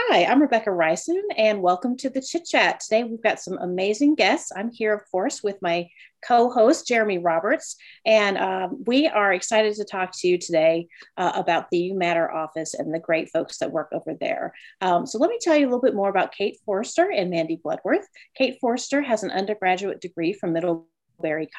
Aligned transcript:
Hi, 0.00 0.24
I'm 0.26 0.40
Rebekah 0.40 0.70
Reysen, 0.70 1.20
and 1.36 1.60
welcome 1.60 1.96
to 1.96 2.08
the 2.08 2.20
ChitChat. 2.20 2.78
Today 2.78 3.02
we've 3.02 3.22
got 3.22 3.40
some 3.40 3.58
amazing 3.58 4.14
guests. 4.14 4.52
I'm 4.54 4.70
here, 4.70 4.94
of 4.94 5.02
course, 5.10 5.42
with 5.42 5.60
my 5.60 5.88
co 6.24 6.50
host, 6.50 6.86
Jeremy 6.86 7.18
Roberts, 7.18 7.74
and 8.06 8.38
um, 8.38 8.84
we 8.86 9.08
are 9.08 9.32
excited 9.32 9.74
to 9.74 9.84
talk 9.84 10.12
to 10.18 10.28
you 10.28 10.38
today 10.38 10.86
uh, 11.16 11.32
about 11.34 11.68
the 11.70 11.92
matter 11.94 12.30
office 12.30 12.74
and 12.74 12.94
the 12.94 13.00
great 13.00 13.28
folks 13.30 13.58
that 13.58 13.72
work 13.72 13.88
over 13.92 14.14
there. 14.18 14.54
Um, 14.80 15.04
so, 15.04 15.18
let 15.18 15.30
me 15.30 15.38
tell 15.42 15.56
you 15.56 15.64
a 15.64 15.68
little 15.68 15.82
bit 15.82 15.96
more 15.96 16.08
about 16.08 16.32
Kate 16.32 16.58
Forster 16.64 17.10
and 17.10 17.28
Mandi 17.28 17.60
Bloodworth. 17.62 18.06
Kate 18.36 18.56
Forster 18.60 19.02
has 19.02 19.24
an 19.24 19.32
undergraduate 19.32 20.00
degree 20.00 20.32
from 20.32 20.52
Middlebury 20.52 20.86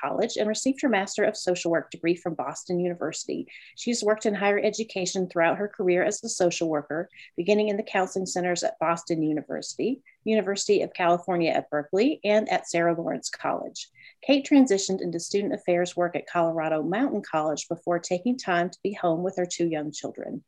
College 0.01 0.37
and 0.37 0.47
received 0.47 0.81
her 0.81 0.89
Master 0.89 1.23
of 1.23 1.35
Social 1.35 1.71
Work 1.71 1.91
degree 1.91 2.15
from 2.15 2.33
Boston 2.33 2.79
University. 2.79 3.47
She's 3.75 4.03
worked 4.03 4.25
in 4.25 4.33
higher 4.33 4.59
education 4.59 5.27
throughout 5.27 5.57
her 5.57 5.67
career 5.67 6.03
as 6.03 6.23
a 6.23 6.29
social 6.29 6.69
worker, 6.69 7.09
beginning 7.35 7.67
in 7.67 7.77
the 7.77 7.83
counseling 7.83 8.25
centers 8.25 8.63
at 8.63 8.79
Boston 8.79 9.21
University, 9.21 10.01
University 10.23 10.81
of 10.81 10.93
California 10.93 11.51
at 11.51 11.69
Berkeley, 11.69 12.19
and 12.23 12.47
at 12.49 12.69
Sarah 12.69 12.95
Lawrence 12.95 13.29
College. 13.29 13.89
Kate 14.25 14.47
transitioned 14.49 15.01
into 15.01 15.19
student 15.19 15.53
affairs 15.53 15.95
work 15.95 16.15
at 16.15 16.27
Colorado 16.27 16.81
Mountain 16.81 17.23
College 17.29 17.67
before 17.67 17.99
taking 17.99 18.37
time 18.37 18.69
to 18.69 18.79
be 18.81 18.93
home 18.93 19.23
with 19.23 19.35
her 19.37 19.45
two 19.45 19.67
young 19.67 19.91
children. 19.91 20.43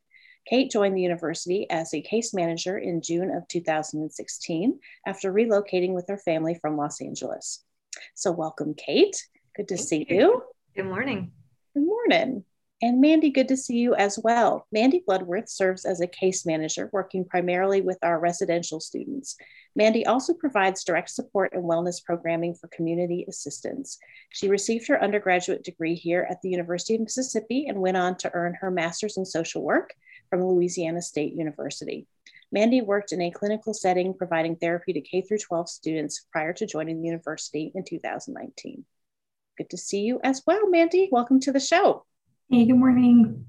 Kate 0.48 0.70
joined 0.70 0.96
the 0.96 1.02
university 1.02 1.68
as 1.70 1.94
a 1.94 2.02
case 2.02 2.34
manager 2.34 2.76
in 2.76 3.00
June 3.00 3.30
of 3.30 3.46
2016 3.48 4.80
after 5.06 5.32
relocating 5.32 5.92
with 5.92 6.08
her 6.08 6.18
family 6.18 6.54
from 6.54 6.76
Los 6.76 7.00
Angeles. 7.00 7.64
So, 8.14 8.32
welcome, 8.32 8.74
Kate. 8.74 9.16
Good 9.56 9.68
to 9.68 9.76
Thank 9.76 9.88
see 9.88 10.06
you. 10.08 10.16
you. 10.16 10.42
Good 10.74 10.86
morning. 10.86 11.32
Good 11.74 11.86
morning. 11.86 12.44
And 12.84 13.00
Mandi, 13.00 13.30
good 13.30 13.46
to 13.48 13.56
see 13.56 13.76
you 13.76 13.94
as 13.94 14.18
well. 14.24 14.66
Mandi 14.72 15.04
Bloodworth 15.06 15.48
serves 15.48 15.84
as 15.84 16.00
a 16.00 16.08
case 16.08 16.44
manager, 16.44 16.90
working 16.92 17.24
primarily 17.24 17.80
with 17.80 17.98
our 18.02 18.18
residential 18.18 18.80
students. 18.80 19.36
Mandi 19.76 20.04
also 20.04 20.34
provides 20.34 20.82
direct 20.82 21.10
support 21.10 21.52
and 21.52 21.62
wellness 21.62 22.02
programming 22.04 22.54
for 22.54 22.66
community 22.68 23.24
assistants. 23.28 23.98
She 24.30 24.48
received 24.48 24.88
her 24.88 25.00
undergraduate 25.00 25.62
degree 25.62 25.94
here 25.94 26.26
at 26.28 26.42
the 26.42 26.50
University 26.50 26.96
of 26.96 27.02
Mississippi 27.02 27.66
and 27.68 27.78
went 27.78 27.96
on 27.96 28.16
to 28.16 28.34
earn 28.34 28.54
her 28.60 28.70
master's 28.72 29.16
in 29.16 29.24
social 29.24 29.62
work 29.62 29.94
from 30.28 30.42
Louisiana 30.42 31.02
State 31.02 31.34
University. 31.34 32.08
Mandi 32.52 32.82
worked 32.82 33.12
in 33.12 33.22
a 33.22 33.30
clinical 33.30 33.72
setting 33.72 34.12
providing 34.12 34.56
therapy 34.56 34.92
to 34.92 35.00
K 35.00 35.22
12 35.22 35.68
students 35.68 36.26
prior 36.30 36.52
to 36.52 36.66
joining 36.66 37.00
the 37.00 37.06
university 37.06 37.72
in 37.74 37.82
2019. 37.82 38.84
Good 39.56 39.70
to 39.70 39.78
see 39.78 40.02
you 40.02 40.20
as 40.22 40.42
well, 40.46 40.68
Mandi. 40.68 41.08
Welcome 41.10 41.40
to 41.40 41.52
the 41.52 41.60
show. 41.60 42.04
Hey, 42.50 42.66
good 42.66 42.76
morning. 42.76 43.46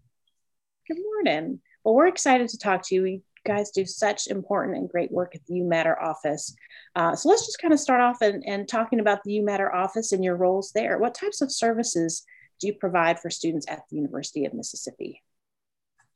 Good 0.87 0.99
morning. 1.03 1.59
Well, 1.83 1.95
we're 1.95 2.07
excited 2.07 2.47
to 2.49 2.57
talk 2.57 2.81
to 2.87 2.95
you. 2.95 3.05
You 3.05 3.21
guys 3.45 3.71
do 3.71 3.85
such 3.85 4.27
important 4.27 4.77
and 4.77 4.89
great 4.89 5.11
work 5.11 5.35
at 5.35 5.45
the 5.47 5.55
UMatter 5.55 6.01
office. 6.01 6.55
Uh, 6.95 7.13
so 7.13 7.27
let's 7.27 7.45
just 7.45 7.59
kind 7.59 7.73
of 7.73 7.81
start 7.81 7.99
off 7.99 8.21
and, 8.21 8.41
and 8.47 8.69
talking 8.69 9.01
about 9.01 9.23
the 9.25 9.39
UMatter 9.39 9.73
office 9.73 10.13
and 10.13 10.23
your 10.23 10.37
roles 10.37 10.71
there. 10.71 10.97
What 10.97 11.13
types 11.13 11.41
of 11.41 11.51
services 11.51 12.23
do 12.61 12.67
you 12.67 12.73
provide 12.73 13.19
for 13.19 13.29
students 13.29 13.65
at 13.69 13.81
the 13.89 13.97
University 13.97 14.45
of 14.45 14.53
Mississippi? 14.53 15.21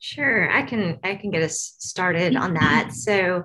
Sure, 0.00 0.48
I 0.50 0.62
can 0.62 1.00
I 1.02 1.16
can 1.16 1.30
get 1.30 1.42
us 1.42 1.74
started 1.78 2.36
on 2.36 2.54
that. 2.54 2.92
So 2.92 3.44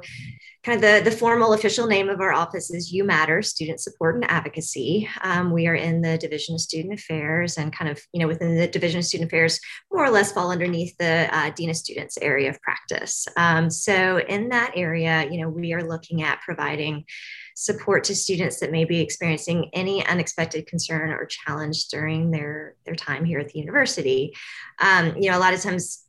kind 0.64 0.78
of 0.78 0.82
the, 0.82 1.10
the 1.10 1.16
formal 1.16 1.54
official 1.54 1.88
name 1.88 2.10
of 2.10 2.22
our 2.22 2.32
office 2.32 2.72
is 2.72 2.94
UMatter 2.94 3.44
Student 3.44 3.82
Support 3.82 4.16
and 4.16 4.32
Advocacy. 4.32 5.10
Um, 5.22 5.52
we 5.52 5.68
are 5.68 5.76
in 5.76 6.02
the 6.02 6.18
Division 6.18 6.56
of 6.56 6.62
Student 6.62 6.94
Affairs 6.94 7.58
and 7.58 7.76
kind 7.76 7.92
of, 7.92 8.02
you 8.14 8.22
know, 8.22 8.28
within 8.28 8.56
the 8.56 8.68
Division 8.68 9.00
of 9.00 9.06
Student 9.06 9.30
Affairs, 9.30 9.60
more 9.92 10.06
or 10.06 10.10
less 10.10 10.32
fall 10.32 10.52
underneath 10.52 10.96
the 10.98 11.28
uh, 11.32 11.50
Dean 11.50 11.70
of 11.70 11.76
Students 11.76 12.18
area 12.18 12.50
of 12.50 12.62
practice. 12.62 13.28
Um, 13.36 13.70
so 13.70 14.20
in 14.20 14.50
that 14.50 14.72
area, 14.76 15.28
you 15.30 15.42
know, 15.42 15.50
we 15.50 15.74
are 15.74 15.84
looking 15.84 16.22
at 16.22 16.42
providing 16.42 17.04
support 17.56 18.06
to 18.06 18.16
students 18.16 18.60
that 18.62 18.72
may 18.72 18.86
be 18.86 19.02
experiencing 19.02 19.70
any 19.74 20.06
unexpected 20.06 20.66
concern 20.68 21.10
or 21.12 21.26
challenge 21.26 21.88
during 21.90 22.32
their, 22.32 22.76
their 22.86 22.96
time 22.96 23.26
here 23.26 23.40
at 23.40 23.50
the 23.50 23.60
university. 23.60 24.34
Um, 24.80 25.18
you 25.18 25.30
know, 25.30 25.38
a 25.38 25.40
lot 25.40 25.54
of 25.54 25.62
times 25.62 26.06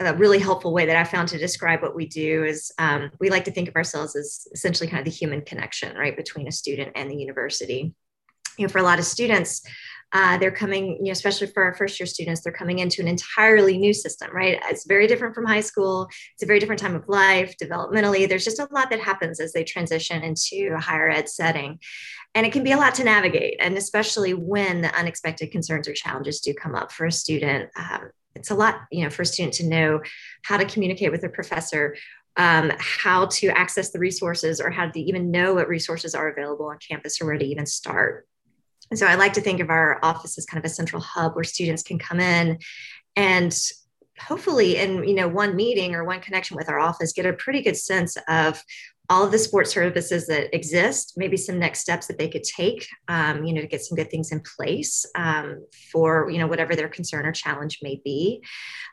a 0.00 0.14
really 0.14 0.38
helpful 0.38 0.72
way 0.72 0.86
that 0.86 0.96
I 0.96 1.04
found 1.04 1.28
to 1.28 1.38
describe 1.38 1.82
what 1.82 1.94
we 1.94 2.06
do 2.06 2.44
is 2.44 2.72
um, 2.78 3.10
we 3.20 3.30
like 3.30 3.44
to 3.44 3.50
think 3.50 3.68
of 3.68 3.76
ourselves 3.76 4.16
as 4.16 4.46
essentially 4.52 4.88
kind 4.88 5.00
of 5.00 5.04
the 5.04 5.16
human 5.16 5.42
connection, 5.42 5.96
right, 5.96 6.16
between 6.16 6.48
a 6.48 6.52
student 6.52 6.92
and 6.94 7.10
the 7.10 7.16
university. 7.16 7.94
You 8.56 8.66
know, 8.66 8.68
for 8.68 8.78
a 8.78 8.82
lot 8.82 8.98
of 8.98 9.04
students, 9.04 9.62
uh, 10.12 10.38
they're 10.38 10.50
coming, 10.50 10.96
you 10.96 11.04
know, 11.04 11.10
especially 11.12 11.48
for 11.48 11.62
our 11.62 11.74
first 11.74 12.00
year 12.00 12.06
students, 12.06 12.40
they're 12.40 12.52
coming 12.52 12.78
into 12.78 13.02
an 13.02 13.08
entirely 13.08 13.76
new 13.76 13.92
system, 13.92 14.30
right? 14.34 14.58
It's 14.68 14.86
very 14.86 15.06
different 15.06 15.34
from 15.34 15.44
high 15.44 15.60
school. 15.60 16.08
It's 16.32 16.42
a 16.42 16.46
very 16.46 16.58
different 16.58 16.80
time 16.80 16.94
of 16.94 17.08
life, 17.08 17.54
developmentally. 17.62 18.28
There's 18.28 18.44
just 18.44 18.58
a 18.58 18.68
lot 18.72 18.90
that 18.90 19.00
happens 19.00 19.38
as 19.38 19.52
they 19.52 19.64
transition 19.64 20.22
into 20.22 20.74
a 20.74 20.80
higher 20.80 21.10
ed 21.10 21.28
setting. 21.28 21.78
And 22.34 22.46
it 22.46 22.52
can 22.52 22.64
be 22.64 22.72
a 22.72 22.76
lot 22.76 22.94
to 22.96 23.04
navigate, 23.04 23.56
and 23.60 23.76
especially 23.76 24.32
when 24.32 24.80
the 24.80 24.94
unexpected 24.94 25.50
concerns 25.50 25.88
or 25.88 25.92
challenges 25.92 26.40
do 26.40 26.54
come 26.54 26.74
up 26.74 26.90
for 26.90 27.06
a 27.06 27.12
student. 27.12 27.70
Um, 27.76 28.10
it's 28.34 28.50
a 28.50 28.54
lot, 28.54 28.80
you 28.90 29.04
know, 29.04 29.10
for 29.10 29.22
a 29.22 29.26
student 29.26 29.54
to 29.54 29.66
know 29.66 30.00
how 30.42 30.56
to 30.56 30.64
communicate 30.64 31.10
with 31.10 31.24
a 31.24 31.28
professor, 31.28 31.96
um, 32.36 32.72
how 32.78 33.26
to 33.26 33.48
access 33.48 33.90
the 33.90 33.98
resources, 33.98 34.60
or 34.60 34.70
how 34.70 34.88
to 34.88 35.00
even 35.00 35.30
know 35.30 35.54
what 35.54 35.68
resources 35.68 36.14
are 36.14 36.28
available 36.28 36.66
on 36.66 36.78
campus 36.86 37.20
or 37.20 37.26
where 37.26 37.38
to 37.38 37.44
even 37.44 37.66
start. 37.66 38.26
And 38.90 38.98
so 38.98 39.06
I 39.06 39.16
like 39.16 39.34
to 39.34 39.40
think 39.40 39.60
of 39.60 39.70
our 39.70 39.98
office 40.02 40.38
as 40.38 40.46
kind 40.46 40.64
of 40.64 40.70
a 40.70 40.74
central 40.74 41.02
hub 41.02 41.34
where 41.34 41.44
students 41.44 41.82
can 41.82 41.98
come 41.98 42.20
in 42.20 42.58
and 43.16 43.56
hopefully 44.18 44.76
in 44.76 45.04
you 45.04 45.14
know 45.14 45.28
one 45.28 45.54
meeting 45.54 45.94
or 45.94 46.04
one 46.04 46.20
connection 46.20 46.56
with 46.56 46.68
our 46.68 46.78
office 46.78 47.12
get 47.12 47.26
a 47.26 47.32
pretty 47.32 47.62
good 47.62 47.76
sense 47.76 48.16
of 48.28 48.62
all 49.10 49.24
of 49.24 49.32
the 49.32 49.38
support 49.38 49.66
services 49.66 50.26
that 50.26 50.54
exist, 50.54 51.14
maybe 51.16 51.36
some 51.36 51.58
next 51.58 51.80
steps 51.80 52.06
that 52.06 52.18
they 52.18 52.28
could 52.28 52.44
take, 52.44 52.86
um, 53.08 53.44
you 53.44 53.54
know, 53.54 53.62
to 53.62 53.66
get 53.66 53.82
some 53.82 53.96
good 53.96 54.10
things 54.10 54.32
in 54.32 54.40
place 54.56 55.06
um, 55.14 55.64
for, 55.90 56.28
you 56.30 56.38
know, 56.38 56.46
whatever 56.46 56.76
their 56.76 56.88
concern 56.88 57.24
or 57.24 57.32
challenge 57.32 57.78
may 57.82 58.00
be. 58.04 58.42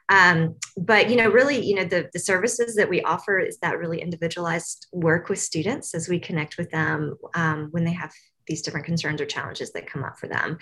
Um, 0.07 0.55
but, 0.77 1.09
you 1.09 1.17
know, 1.17 1.29
really, 1.29 1.59
you 1.59 1.75
know, 1.75 1.83
the, 1.83 2.09
the 2.13 2.19
services 2.19 2.75
that 2.75 2.89
we 2.89 3.01
offer 3.01 3.39
is 3.39 3.57
that 3.59 3.77
really 3.77 4.01
individualized 4.01 4.87
work 4.93 5.27
with 5.27 5.39
students 5.39 5.93
as 5.93 6.07
we 6.07 6.19
connect 6.19 6.57
with 6.57 6.71
them 6.71 7.17
um, 7.33 7.67
when 7.71 7.83
they 7.83 7.93
have 7.93 8.13
these 8.47 8.61
different 8.61 8.85
concerns 8.85 9.21
or 9.21 9.25
challenges 9.25 9.71
that 9.73 9.87
come 9.87 10.03
up 10.03 10.17
for 10.17 10.27
them. 10.27 10.57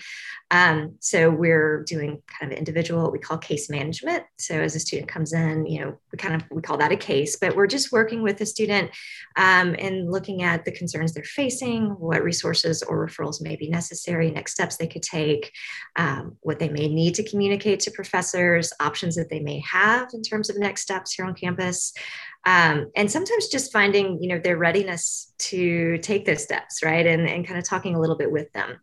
Um, 0.50 0.96
so 1.00 1.30
we're 1.30 1.84
doing 1.84 2.22
kind 2.26 2.52
of 2.52 2.58
individual, 2.58 3.10
we 3.10 3.18
call 3.18 3.38
case 3.38 3.68
management. 3.70 4.24
So 4.38 4.54
as 4.60 4.74
a 4.74 4.80
student 4.80 5.08
comes 5.08 5.32
in, 5.32 5.66
you 5.66 5.80
know, 5.80 5.98
we 6.12 6.18
kind 6.18 6.34
of 6.34 6.42
we 6.50 6.62
call 6.62 6.78
that 6.78 6.92
a 6.92 6.96
case, 6.96 7.36
but 7.36 7.56
we're 7.56 7.66
just 7.66 7.92
working 7.92 8.22
with 8.22 8.38
the 8.38 8.46
student 8.46 8.90
um, 9.36 9.74
and 9.78 10.10
looking 10.10 10.42
at 10.42 10.64
the 10.64 10.72
concerns 10.72 11.12
they're 11.12 11.24
facing, 11.24 11.86
what 11.90 12.22
resources 12.22 12.82
or 12.82 13.06
referrals 13.06 13.42
may 13.42 13.56
be 13.56 13.68
necessary, 13.68 14.30
next 14.30 14.52
steps 14.52 14.76
they 14.76 14.86
could 14.86 15.02
take, 15.02 15.52
um, 15.96 16.36
what 16.40 16.58
they 16.58 16.68
may 16.68 16.88
need 16.88 17.14
to 17.14 17.28
communicate 17.28 17.80
to 17.80 17.90
professors, 17.90 18.72
options 18.80 19.14
that 19.16 19.28
they 19.28 19.40
may 19.40 19.60
have 19.60 20.08
in 20.14 20.22
terms 20.22 20.50
of 20.50 20.58
next 20.58 20.82
steps 20.82 21.12
here 21.12 21.24
on 21.24 21.34
campus 21.34 21.92
um, 22.46 22.90
and 22.94 23.10
sometimes 23.10 23.48
just 23.48 23.72
finding 23.72 24.22
you 24.22 24.28
know 24.28 24.38
their 24.38 24.56
readiness 24.56 25.32
to 25.38 25.98
take 25.98 26.24
those 26.24 26.42
steps 26.42 26.82
right? 26.82 27.06
And, 27.06 27.28
and 27.28 27.46
kind 27.46 27.58
of 27.58 27.64
talking 27.64 27.94
a 27.94 28.00
little 28.00 28.16
bit 28.16 28.30
with 28.30 28.52
them. 28.52 28.80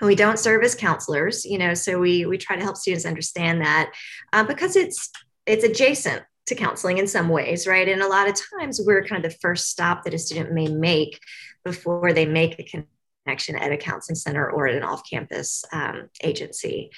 We 0.00 0.14
don't 0.16 0.38
serve 0.38 0.62
as 0.64 0.74
counselors 0.74 1.44
you 1.44 1.58
know 1.58 1.74
so 1.74 1.98
we 1.98 2.26
we 2.26 2.38
try 2.38 2.56
to 2.56 2.62
help 2.62 2.76
students 2.76 3.06
understand 3.06 3.60
that 3.62 3.92
uh, 4.32 4.44
because 4.44 4.76
it's 4.76 5.10
it's 5.46 5.64
adjacent 5.64 6.22
to 6.46 6.54
counseling 6.54 6.98
in 6.98 7.06
some 7.06 7.28
ways 7.28 7.66
right? 7.66 7.88
And 7.88 8.02
a 8.02 8.08
lot 8.08 8.28
of 8.28 8.36
times 8.58 8.80
we're 8.84 9.04
kind 9.04 9.24
of 9.24 9.30
the 9.30 9.38
first 9.38 9.68
stop 9.68 10.04
that 10.04 10.14
a 10.14 10.18
student 10.18 10.52
may 10.52 10.68
make 10.68 11.20
before 11.64 12.12
they 12.12 12.26
make 12.26 12.58
a 12.58 12.86
connection 13.24 13.56
at 13.56 13.72
a 13.72 13.76
counseling 13.76 14.16
center 14.16 14.50
or 14.50 14.66
at 14.66 14.74
an 14.74 14.82
off-campus 14.82 15.64
um, 15.72 16.08
agency. 16.24 16.90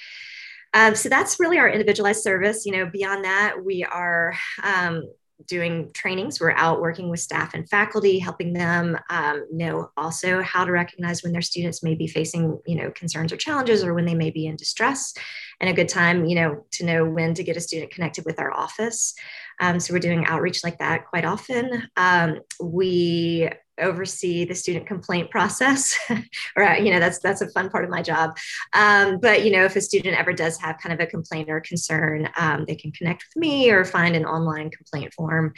Um, 0.73 0.95
so 0.95 1.07
that's 1.07 1.39
really 1.39 1.59
our 1.59 1.69
individualized 1.69 2.21
service. 2.21 2.65
You 2.65 2.73
know 2.73 2.85
beyond 2.85 3.25
that 3.25 3.63
we 3.63 3.83
are 3.83 4.35
um, 4.63 5.03
doing 5.47 5.91
trainings. 5.93 6.39
We're 6.39 6.51
out 6.51 6.81
working 6.81 7.09
with 7.09 7.19
staff 7.19 7.53
and 7.53 7.67
faculty, 7.69 8.19
helping 8.19 8.53
them 8.53 8.97
um, 9.09 9.45
know 9.51 9.91
also 9.97 10.41
how 10.41 10.65
to 10.65 10.71
recognize 10.71 11.23
when 11.23 11.31
their 11.33 11.41
students 11.41 11.83
may 11.83 11.95
be 11.95 12.07
facing, 12.07 12.59
you 12.65 12.75
know, 12.75 12.91
concerns 12.91 13.33
or 13.33 13.37
challenges, 13.37 13.83
or 13.83 13.93
when 13.93 14.05
they 14.05 14.15
may 14.15 14.31
be 14.31 14.47
in 14.47 14.55
distress, 14.55 15.13
and 15.59 15.69
a 15.69 15.73
good 15.73 15.89
time, 15.89 16.25
you 16.25 16.35
know, 16.35 16.65
to 16.71 16.85
know 16.85 17.05
when 17.05 17.33
to 17.33 17.43
get 17.43 17.57
a 17.57 17.61
student 17.61 17.91
connected 17.91 18.25
with 18.25 18.39
our 18.39 18.51
office. 18.51 19.13
Um, 19.59 19.79
so 19.79 19.93
we're 19.93 19.99
doing 19.99 20.25
outreach 20.25 20.63
like 20.63 20.79
that 20.79 21.07
quite 21.07 21.25
often. 21.25 21.89
Um, 21.95 22.39
we 22.61 23.49
oversee 23.79 24.45
the 24.45 24.55
student 24.55 24.87
complaint 24.87 25.29
process 25.29 25.97
or 26.55 26.63
you 26.75 26.91
know 26.91 26.99
that's 26.99 27.19
that's 27.19 27.41
a 27.41 27.49
fun 27.49 27.69
part 27.69 27.83
of 27.83 27.89
my 27.89 28.01
job 28.01 28.37
um, 28.73 29.19
but 29.19 29.43
you 29.43 29.51
know 29.51 29.65
if 29.65 29.75
a 29.75 29.81
student 29.81 30.17
ever 30.17 30.31
does 30.31 30.57
have 30.57 30.77
kind 30.77 30.93
of 30.93 30.99
a 31.05 31.09
complaint 31.09 31.49
or 31.49 31.59
concern 31.59 32.29
um, 32.37 32.63
they 32.67 32.75
can 32.75 32.91
connect 32.91 33.25
with 33.25 33.41
me 33.41 33.69
or 33.69 33.83
find 33.83 34.15
an 34.15 34.25
online 34.25 34.69
complaint 34.69 35.13
form 35.13 35.53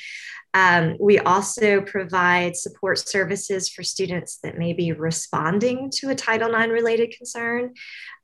um, 0.54 0.96
we 1.00 1.20
also 1.20 1.82
provide 1.82 2.56
support 2.56 2.98
services 2.98 3.70
for 3.70 3.84
students 3.84 4.40
that 4.42 4.58
may 4.58 4.74
be 4.74 4.92
responding 4.92 5.92
to 5.92 6.10
a 6.10 6.16
title 6.16 6.56
ix 6.56 6.70
related 6.70 7.14
concern 7.16 7.74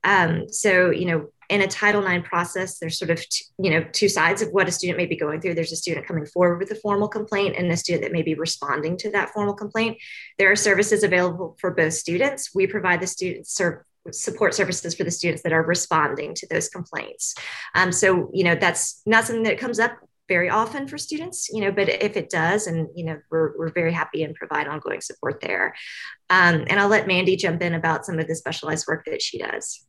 um, 0.02 0.48
so 0.48 0.90
you 0.90 1.06
know 1.06 1.28
in 1.48 1.60
a 1.60 1.66
Title 1.66 2.06
IX 2.06 2.26
process, 2.26 2.78
there's 2.78 2.98
sort 2.98 3.10
of 3.10 3.20
t- 3.20 3.44
you 3.58 3.70
know 3.70 3.84
two 3.92 4.08
sides 4.08 4.42
of 4.42 4.50
what 4.50 4.68
a 4.68 4.72
student 4.72 4.96
may 4.96 5.06
be 5.06 5.16
going 5.16 5.40
through. 5.40 5.54
There's 5.54 5.72
a 5.72 5.76
student 5.76 6.06
coming 6.06 6.26
forward 6.26 6.58
with 6.58 6.70
a 6.70 6.76
formal 6.76 7.08
complaint, 7.08 7.56
and 7.56 7.70
a 7.70 7.76
student 7.76 8.02
that 8.02 8.12
may 8.12 8.22
be 8.22 8.34
responding 8.34 8.96
to 8.98 9.10
that 9.12 9.30
formal 9.30 9.54
complaint. 9.54 9.98
There 10.38 10.50
are 10.50 10.56
services 10.56 11.02
available 11.02 11.56
for 11.60 11.70
both 11.70 11.94
students. 11.94 12.54
We 12.54 12.66
provide 12.66 13.00
the 13.00 13.06
student 13.06 13.46
serve 13.46 13.82
support 14.10 14.54
services 14.54 14.94
for 14.94 15.04
the 15.04 15.10
students 15.10 15.42
that 15.42 15.52
are 15.52 15.62
responding 15.62 16.34
to 16.34 16.46
those 16.48 16.68
complaints. 16.68 17.34
Um, 17.74 17.90
so 17.90 18.30
you 18.32 18.44
know 18.44 18.54
that's 18.54 19.02
not 19.06 19.24
something 19.24 19.44
that 19.44 19.58
comes 19.58 19.78
up 19.78 19.98
very 20.28 20.48
often 20.48 20.88
for 20.88 20.96
students, 20.96 21.50
you 21.52 21.60
know, 21.60 21.70
but 21.70 21.88
if 21.88 22.16
it 22.16 22.30
does, 22.30 22.66
and 22.66 22.88
you 22.94 23.04
know, 23.04 23.18
we're, 23.30 23.56
we're 23.58 23.72
very 23.72 23.92
happy 23.92 24.22
and 24.22 24.34
provide 24.34 24.66
ongoing 24.66 25.00
support 25.00 25.40
there. 25.40 25.74
Um, 26.30 26.64
and 26.68 26.80
I'll 26.80 26.88
let 26.88 27.06
Mandy 27.06 27.36
jump 27.36 27.62
in 27.62 27.74
about 27.74 28.06
some 28.06 28.18
of 28.18 28.26
the 28.26 28.34
specialized 28.34 28.86
work 28.88 29.04
that 29.06 29.20
she 29.20 29.38
does. 29.38 29.83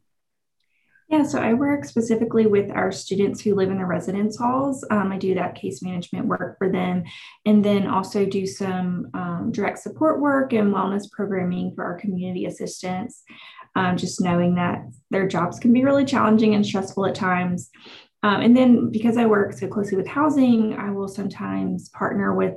Yeah, 1.08 1.24
so 1.24 1.40
I 1.40 1.54
work 1.54 1.86
specifically 1.86 2.48
with 2.48 2.72
our 2.72 2.92
students 2.92 3.40
who 3.40 3.54
live 3.54 3.70
in 3.70 3.78
the 3.78 3.86
residence 3.86 4.40
halls. 4.40 4.84
Um, 4.90 5.12
I 5.12 5.18
do 5.20 5.36
that 5.36 5.54
case 5.54 5.84
management 5.84 6.26
work 6.26 6.58
for 6.58 6.72
them, 6.72 7.04
and 7.46 7.64
then 7.64 7.86
also 7.86 8.26
do 8.26 8.48
some 8.48 9.12
um, 9.14 9.52
direct 9.52 9.80
support 9.80 10.20
work 10.20 10.52
and 10.54 10.74
wellness 10.74 11.10
programming 11.12 11.74
for 11.76 11.84
our 11.84 12.00
community 12.00 12.46
assistants. 12.46 13.24
Um, 13.76 13.98
just 13.98 14.22
knowing 14.22 14.56
that 14.56 14.84
their 15.12 15.28
jobs 15.28 15.60
can 15.60 15.74
be 15.74 15.84
really 15.84 16.06
challenging 16.06 16.56
and 16.56 16.66
stressful 16.66 17.06
at 17.06 17.14
times. 17.14 17.70
Um, 18.24 18.42
and 18.42 18.58
then 18.58 18.90
because 18.90 19.18
I 19.18 19.28
work 19.28 19.54
so 19.54 19.68
closely 19.68 19.98
with 19.98 20.08
housing, 20.08 20.74
I 20.74 20.90
will 20.90 21.08
sometimes 21.08 21.90
partner 21.90 22.34
with 22.34 22.56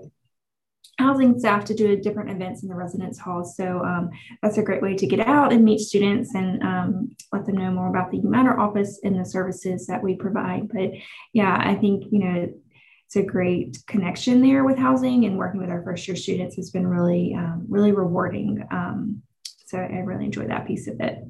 housing 0.98 1.38
staff 1.38 1.64
to 1.64 1.74
do 1.74 1.96
different 1.96 2.30
events 2.30 2.62
in 2.62 2.68
the 2.68 2.74
residence 2.74 3.18
halls. 3.18 3.56
So 3.56 3.84
um, 3.84 4.10
that's 4.42 4.58
a 4.58 4.62
great 4.62 4.82
way 4.82 4.94
to 4.96 5.06
get 5.06 5.20
out 5.20 5.52
and 5.52 5.64
meet 5.64 5.80
students 5.80 6.34
and 6.34 6.62
um, 6.62 7.16
let 7.32 7.46
them 7.46 7.56
know 7.56 7.70
more 7.70 7.88
about 7.88 8.10
the 8.10 8.20
Matter 8.20 8.58
office 8.58 9.00
and 9.04 9.18
the 9.18 9.24
services 9.24 9.86
that 9.86 10.02
we 10.02 10.16
provide. 10.16 10.68
But 10.68 10.90
yeah, 11.32 11.56
I 11.60 11.76
think, 11.76 12.04
you 12.10 12.18
know, 12.18 12.52
it's 13.06 13.16
a 13.16 13.22
great 13.22 13.78
connection 13.86 14.42
there 14.42 14.64
with 14.64 14.76
housing 14.76 15.24
and 15.24 15.38
working 15.38 15.60
with 15.60 15.70
our 15.70 15.82
first 15.82 16.06
year 16.06 16.16
students 16.16 16.56
has 16.56 16.70
been 16.70 16.86
really, 16.86 17.34
um, 17.34 17.64
really 17.68 17.92
rewarding. 17.92 18.62
Um, 18.70 19.22
so 19.66 19.78
I 19.78 20.00
really 20.00 20.26
enjoy 20.26 20.48
that 20.48 20.66
piece 20.66 20.88
of 20.88 21.00
it. 21.00 21.24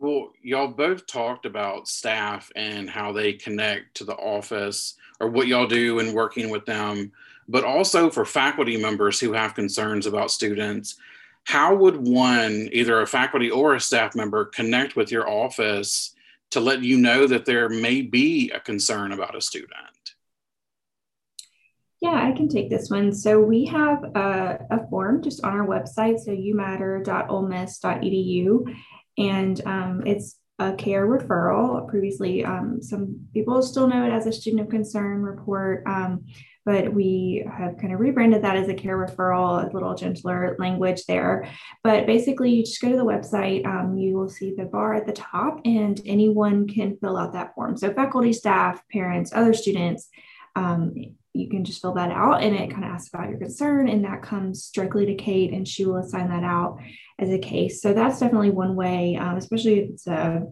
Well, 0.00 0.32
y'all 0.42 0.68
both 0.68 1.06
talked 1.06 1.44
about 1.44 1.86
staff 1.86 2.50
and 2.56 2.88
how 2.88 3.12
they 3.12 3.34
connect 3.34 3.98
to 3.98 4.04
the 4.04 4.14
office 4.14 4.96
or 5.20 5.28
what 5.28 5.46
y'all 5.46 5.66
do 5.66 5.98
in 5.98 6.14
working 6.14 6.48
with 6.48 6.64
them, 6.64 7.12
but 7.46 7.64
also 7.64 8.08
for 8.08 8.24
faculty 8.24 8.78
members 8.78 9.20
who 9.20 9.34
have 9.34 9.54
concerns 9.54 10.06
about 10.06 10.30
students. 10.30 10.96
How 11.44 11.74
would 11.74 12.08
one, 12.08 12.70
either 12.72 13.02
a 13.02 13.06
faculty 13.06 13.50
or 13.50 13.74
a 13.74 13.80
staff 13.80 14.16
member, 14.16 14.46
connect 14.46 14.96
with 14.96 15.12
your 15.12 15.28
office 15.28 16.14
to 16.52 16.60
let 16.60 16.82
you 16.82 16.96
know 16.96 17.26
that 17.26 17.44
there 17.44 17.68
may 17.68 18.00
be 18.00 18.50
a 18.52 18.60
concern 18.60 19.12
about 19.12 19.36
a 19.36 19.42
student? 19.42 19.74
Yeah, 22.00 22.26
I 22.26 22.32
can 22.32 22.48
take 22.48 22.70
this 22.70 22.88
one. 22.88 23.12
So 23.12 23.38
we 23.38 23.66
have 23.66 24.02
a, 24.16 24.64
a 24.70 24.88
form 24.88 25.22
just 25.22 25.44
on 25.44 25.52
our 25.52 25.66
website, 25.66 26.20
so 26.20 26.30
umatter.olemiss.edu 26.30 28.74
and 29.18 29.60
um, 29.66 30.02
it's 30.06 30.36
a 30.58 30.74
care 30.74 31.06
referral. 31.06 31.88
Previously, 31.88 32.44
um, 32.44 32.82
some 32.82 33.26
people 33.32 33.62
still 33.62 33.86
know 33.86 34.04
it 34.04 34.12
as 34.12 34.26
a 34.26 34.32
student 34.32 34.62
of 34.62 34.68
concern 34.68 35.22
report, 35.22 35.82
um, 35.86 36.24
but 36.66 36.92
we 36.92 37.42
have 37.50 37.78
kind 37.78 37.94
of 37.94 38.00
rebranded 38.00 38.42
that 38.44 38.56
as 38.56 38.68
a 38.68 38.74
care 38.74 38.98
referral, 38.98 39.68
a 39.68 39.72
little 39.72 39.94
gentler 39.94 40.56
language 40.58 41.06
there. 41.06 41.48
But 41.82 42.06
basically, 42.06 42.50
you 42.52 42.64
just 42.64 42.80
go 42.80 42.90
to 42.90 42.96
the 42.96 43.04
website, 43.04 43.66
um, 43.66 43.96
you 43.96 44.14
will 44.14 44.28
see 44.28 44.54
the 44.54 44.66
bar 44.66 44.94
at 44.94 45.06
the 45.06 45.12
top, 45.12 45.60
and 45.64 45.98
anyone 46.04 46.68
can 46.68 46.98
fill 46.98 47.16
out 47.16 47.32
that 47.32 47.54
form. 47.54 47.78
So, 47.78 47.92
faculty, 47.94 48.34
staff, 48.34 48.82
parents, 48.92 49.32
other 49.34 49.54
students. 49.54 50.08
Um, 50.56 50.94
you 51.32 51.48
can 51.48 51.64
just 51.64 51.80
fill 51.80 51.94
that 51.94 52.10
out 52.10 52.42
and 52.42 52.54
it 52.54 52.70
kind 52.70 52.84
of 52.84 52.90
asks 52.90 53.08
about 53.12 53.28
your 53.28 53.38
concern 53.38 53.88
and 53.88 54.04
that 54.04 54.22
comes 54.22 54.70
directly 54.70 55.06
to 55.06 55.14
kate 55.14 55.52
and 55.52 55.66
she 55.66 55.86
will 55.86 55.96
assign 55.96 56.28
that 56.28 56.42
out 56.42 56.78
as 57.18 57.30
a 57.30 57.38
case. 57.38 57.80
So 57.80 57.92
that's 57.92 58.20
definitely 58.20 58.50
one 58.50 58.74
way 58.74 59.16
um, 59.16 59.36
especially 59.36 59.80
if 59.80 59.90
it's 59.90 60.06
a 60.06 60.46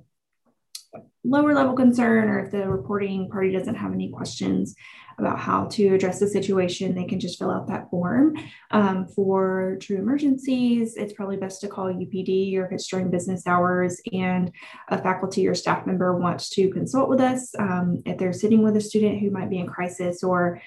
lower 1.29 1.55
level 1.55 1.75
concern 1.75 2.29
or 2.29 2.41
if 2.41 2.51
the 2.51 2.69
reporting 2.69 3.29
party 3.29 3.53
doesn't 3.53 3.75
have 3.75 3.93
any 3.93 4.11
questions 4.11 4.75
about 5.19 5.39
how 5.39 5.65
to 5.65 5.89
address 5.89 6.21
the 6.21 6.29
situation, 6.29 6.95
they 6.95 7.05
can 7.05 7.19
just 7.19 7.39
fill 7.39 7.51
out 7.51 7.67
that 7.67 7.91
form. 7.91 8.37
Um, 8.71 9.07
for 9.09 9.77
true 9.81 9.99
emergencies, 9.99 10.97
it's 10.97 11.13
probably 11.13 11.37
best 11.37 11.61
to 11.63 11.69
call 11.69 11.87
UPD 11.87 12.57
or 12.57 12.67
if 12.67 12.73
it's 12.73 12.87
during 12.87 13.11
business 13.11 13.47
hours 13.47 14.01
and 14.13 14.53
a 14.89 15.03
faculty 15.03 15.47
or 15.49 15.55
staff 15.55 15.87
member 15.87 16.17
wants 16.17 16.51
to 16.51 16.71
consult 16.71 17.09
with 17.09 17.21
us. 17.21 17.53
Um, 17.59 18.03
if 18.07 18.17
they're 18.17 18.33
sitting 18.33 18.63
with 18.63 18.77
a 18.77 18.81
student 18.81 19.19
who 19.19 19.31
might 19.31 19.51
be 19.51 19.59
in 19.59 19.67
crisis 19.67 20.23
or 20.23 20.63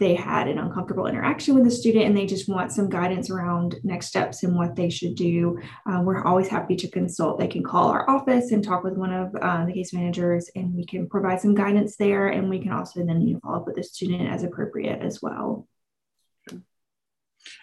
they 0.00 0.14
had 0.14 0.48
an 0.48 0.58
uncomfortable 0.58 1.06
interaction 1.06 1.54
with 1.54 1.66
a 1.66 1.70
student 1.70 2.06
and 2.06 2.16
they 2.16 2.24
just 2.24 2.48
want 2.48 2.72
some 2.72 2.88
guidance 2.88 3.30
around 3.30 3.76
next 3.84 4.06
steps 4.06 4.42
and 4.42 4.56
what 4.56 4.74
they 4.74 4.88
should 4.88 5.14
do, 5.14 5.60
uh, 5.86 6.00
we're 6.02 6.24
always 6.24 6.48
happy 6.48 6.74
to 6.74 6.88
consult. 6.88 7.38
They 7.38 7.46
can 7.46 7.62
call 7.62 7.88
our 7.88 8.08
office 8.08 8.50
and 8.50 8.64
talk 8.64 8.82
with 8.82 8.94
one 8.94 9.12
of 9.12 9.34
uh, 9.36 9.66
the 9.66 9.74
case 9.74 9.92
managers, 9.92 10.50
and 10.56 10.74
we 10.74 10.86
can 10.86 11.08
provide 11.08 11.40
some 11.40 11.54
guidance 11.54 11.96
there. 11.96 12.28
And 12.28 12.48
we 12.48 12.60
can 12.60 12.72
also 12.72 13.04
then 13.04 13.20
you 13.20 13.34
know, 13.34 13.40
follow 13.40 13.58
up 13.58 13.66
with 13.66 13.76
the 13.76 13.82
student 13.82 14.30
as 14.30 14.42
appropriate 14.42 15.02
as 15.02 15.20
well. 15.20 15.68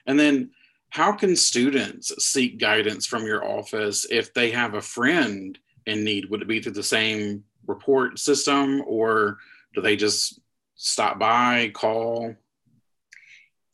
And 0.06 0.20
then, 0.20 0.52
how 0.90 1.12
can 1.12 1.36
students 1.36 2.14
seek 2.24 2.60
guidance 2.60 3.06
from 3.06 3.26
your 3.26 3.44
office 3.44 4.06
if 4.10 4.34
they 4.34 4.52
have 4.52 4.74
a 4.74 4.82
friend 4.82 5.58
in 5.86 6.04
need? 6.04 6.30
Would 6.30 6.44
it 6.44 6.48
be 6.48 6.62
through 6.62 6.74
the 6.74 6.84
same 6.84 7.44
report 7.66 8.18
system, 8.20 8.82
or 8.86 9.38
do 9.74 9.82
they 9.82 9.96
just 9.96 10.40
stop 10.78 11.20
by, 11.20 11.72
call? 11.74 12.36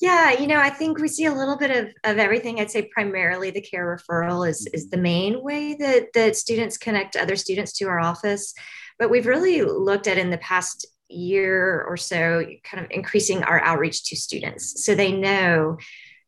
Yeah, 0.01 0.31
you 0.31 0.47
know, 0.47 0.57
I 0.57 0.69
think 0.69 0.99
we 0.99 1.07
see 1.07 1.25
a 1.25 1.33
little 1.33 1.57
bit 1.57 1.71
of, 1.71 1.93
of 2.03 2.17
everything. 2.17 2.59
I'd 2.59 2.71
say 2.71 2.89
primarily 2.93 3.51
the 3.51 3.61
care 3.61 3.85
referral 3.85 4.47
is, 4.49 4.65
mm-hmm. 4.65 4.75
is 4.75 4.89
the 4.89 4.97
main 4.97 5.41
way 5.41 5.75
that, 5.75 6.07
that 6.13 6.35
students 6.35 6.77
connect 6.77 7.15
other 7.15 7.35
students 7.35 7.73
to 7.73 7.85
our 7.85 7.99
office. 7.99 8.53
But 8.99 9.09
we've 9.09 9.27
really 9.27 9.61
looked 9.61 10.07
at 10.07 10.17
in 10.17 10.29
the 10.29 10.37
past 10.39 10.85
year 11.09 11.83
or 11.87 11.95
so, 11.95 12.45
kind 12.63 12.83
of 12.83 12.91
increasing 12.91 13.43
our 13.43 13.61
outreach 13.61 14.03
to 14.05 14.15
students 14.15 14.83
so 14.83 14.95
they 14.95 15.11
know 15.11 15.77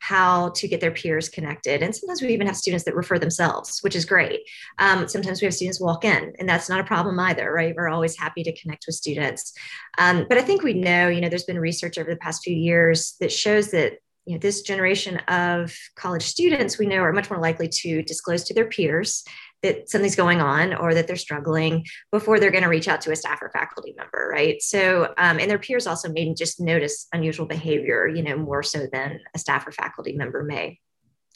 how 0.08 0.50
to 0.50 0.68
get 0.68 0.82
their 0.82 0.92
peers 0.92 1.30
connected. 1.30 1.82
And 1.82 1.96
sometimes 1.96 2.22
we 2.22 2.28
even 2.28 2.46
have 2.46 2.56
students 2.56 2.86
that 2.86 2.96
refer 2.96 3.18
themselves, 3.18 3.80
which 3.82 3.96
is 3.96 4.06
great. 4.06 4.42
Um, 4.78 5.08
sometimes 5.08 5.42
we 5.42 5.46
have 5.46 5.54
students 5.56 5.82
walk 5.82 6.06
in, 6.06 6.34
and 6.38 6.48
that's 6.48 6.70
not 6.70 6.80
a 6.80 6.84
problem 6.84 7.20
either, 7.20 7.52
right? 7.52 7.74
We're 7.76 7.90
always 7.90 8.16
happy 8.16 8.44
to 8.44 8.56
connect 8.62 8.86
with 8.86 8.96
students. 8.96 9.54
Um, 9.98 10.28
but 10.30 10.38
I 10.38 10.44
think 10.44 10.62
we 10.62 10.74
know, 10.74 11.08
you 11.08 11.22
know, 11.22 11.30
there's 11.30 11.46
been 11.46 11.60
research 11.60 11.98
over 11.98 12.12
the 12.12 12.18
past 12.18 12.44
few 12.44 12.56
years 12.56 13.16
that 13.20 13.32
shows 13.32 13.72
that 13.72 13.94
you 14.26 14.34
know 14.34 14.40
this 14.40 14.62
generation 14.62 15.18
of 15.28 15.76
college 15.96 16.24
students 16.24 16.78
we 16.78 16.86
know 16.86 16.98
are 16.98 17.14
much 17.14 17.30
more 17.30 17.40
likely 17.40 17.68
to 17.68 18.02
disclose 18.02 18.44
to 18.44 18.54
their 18.54 18.66
peers 18.66 19.24
that 19.66 19.90
something's 19.90 20.16
going 20.16 20.42
on 20.42 20.74
or 20.76 20.94
that 20.94 21.08
they're 21.08 21.16
struggling 21.16 21.86
before 22.12 22.40
they're 22.40 22.52
going 22.52 22.64
to 22.64 22.70
reach 22.70 22.88
out 22.88 23.02
to 23.02 23.12
a 23.12 23.16
staff 23.16 23.42
or 23.42 23.50
faculty 23.50 23.96
member, 23.98 24.30
right? 24.32 24.62
So, 24.62 25.06
um, 25.18 25.40
and 25.40 25.50
their 25.50 25.58
peers 25.58 25.88
also 25.88 26.10
may 26.10 26.32
just 26.36 26.60
notice 26.60 27.08
unusual 27.12 27.48
behavior, 27.48 28.08
you 28.08 28.22
know, 28.22 28.38
more 28.38 28.62
so 28.62 28.86
than 28.92 29.20
a 29.34 29.40
staff 29.40 29.66
or 29.66 29.72
faculty 29.72 30.14
member 30.14 30.44
may. 30.44 30.80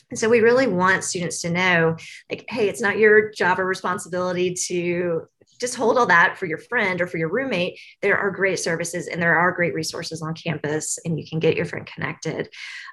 And 0.09 0.19
so 0.19 0.29
we 0.29 0.39
really 0.39 0.67
want 0.67 1.03
students 1.03 1.41
to 1.41 1.49
know, 1.49 1.95
like, 2.29 2.45
hey, 2.49 2.67
it's 2.69 2.81
not 2.81 2.97
your 2.97 3.31
job 3.31 3.59
or 3.59 3.65
responsibility 3.65 4.55
to 4.67 5.27
just 5.59 5.75
hold 5.75 5.97
all 5.97 6.05
that 6.05 6.37
for 6.37 6.45
your 6.45 6.57
friend 6.57 7.01
or 7.01 7.07
for 7.07 7.17
your 7.17 7.29
roommate. 7.29 7.79
There 8.01 8.17
are 8.17 8.31
great 8.31 8.59
services 8.59 9.07
and 9.07 9.21
there 9.21 9.35
are 9.35 9.51
great 9.51 9.73
resources 9.73 10.21
on 10.21 10.33
campus, 10.33 10.97
and 11.05 11.19
you 11.19 11.25
can 11.27 11.39
get 11.39 11.55
your 11.55 11.65
friend 11.65 11.85
connected. 11.85 12.49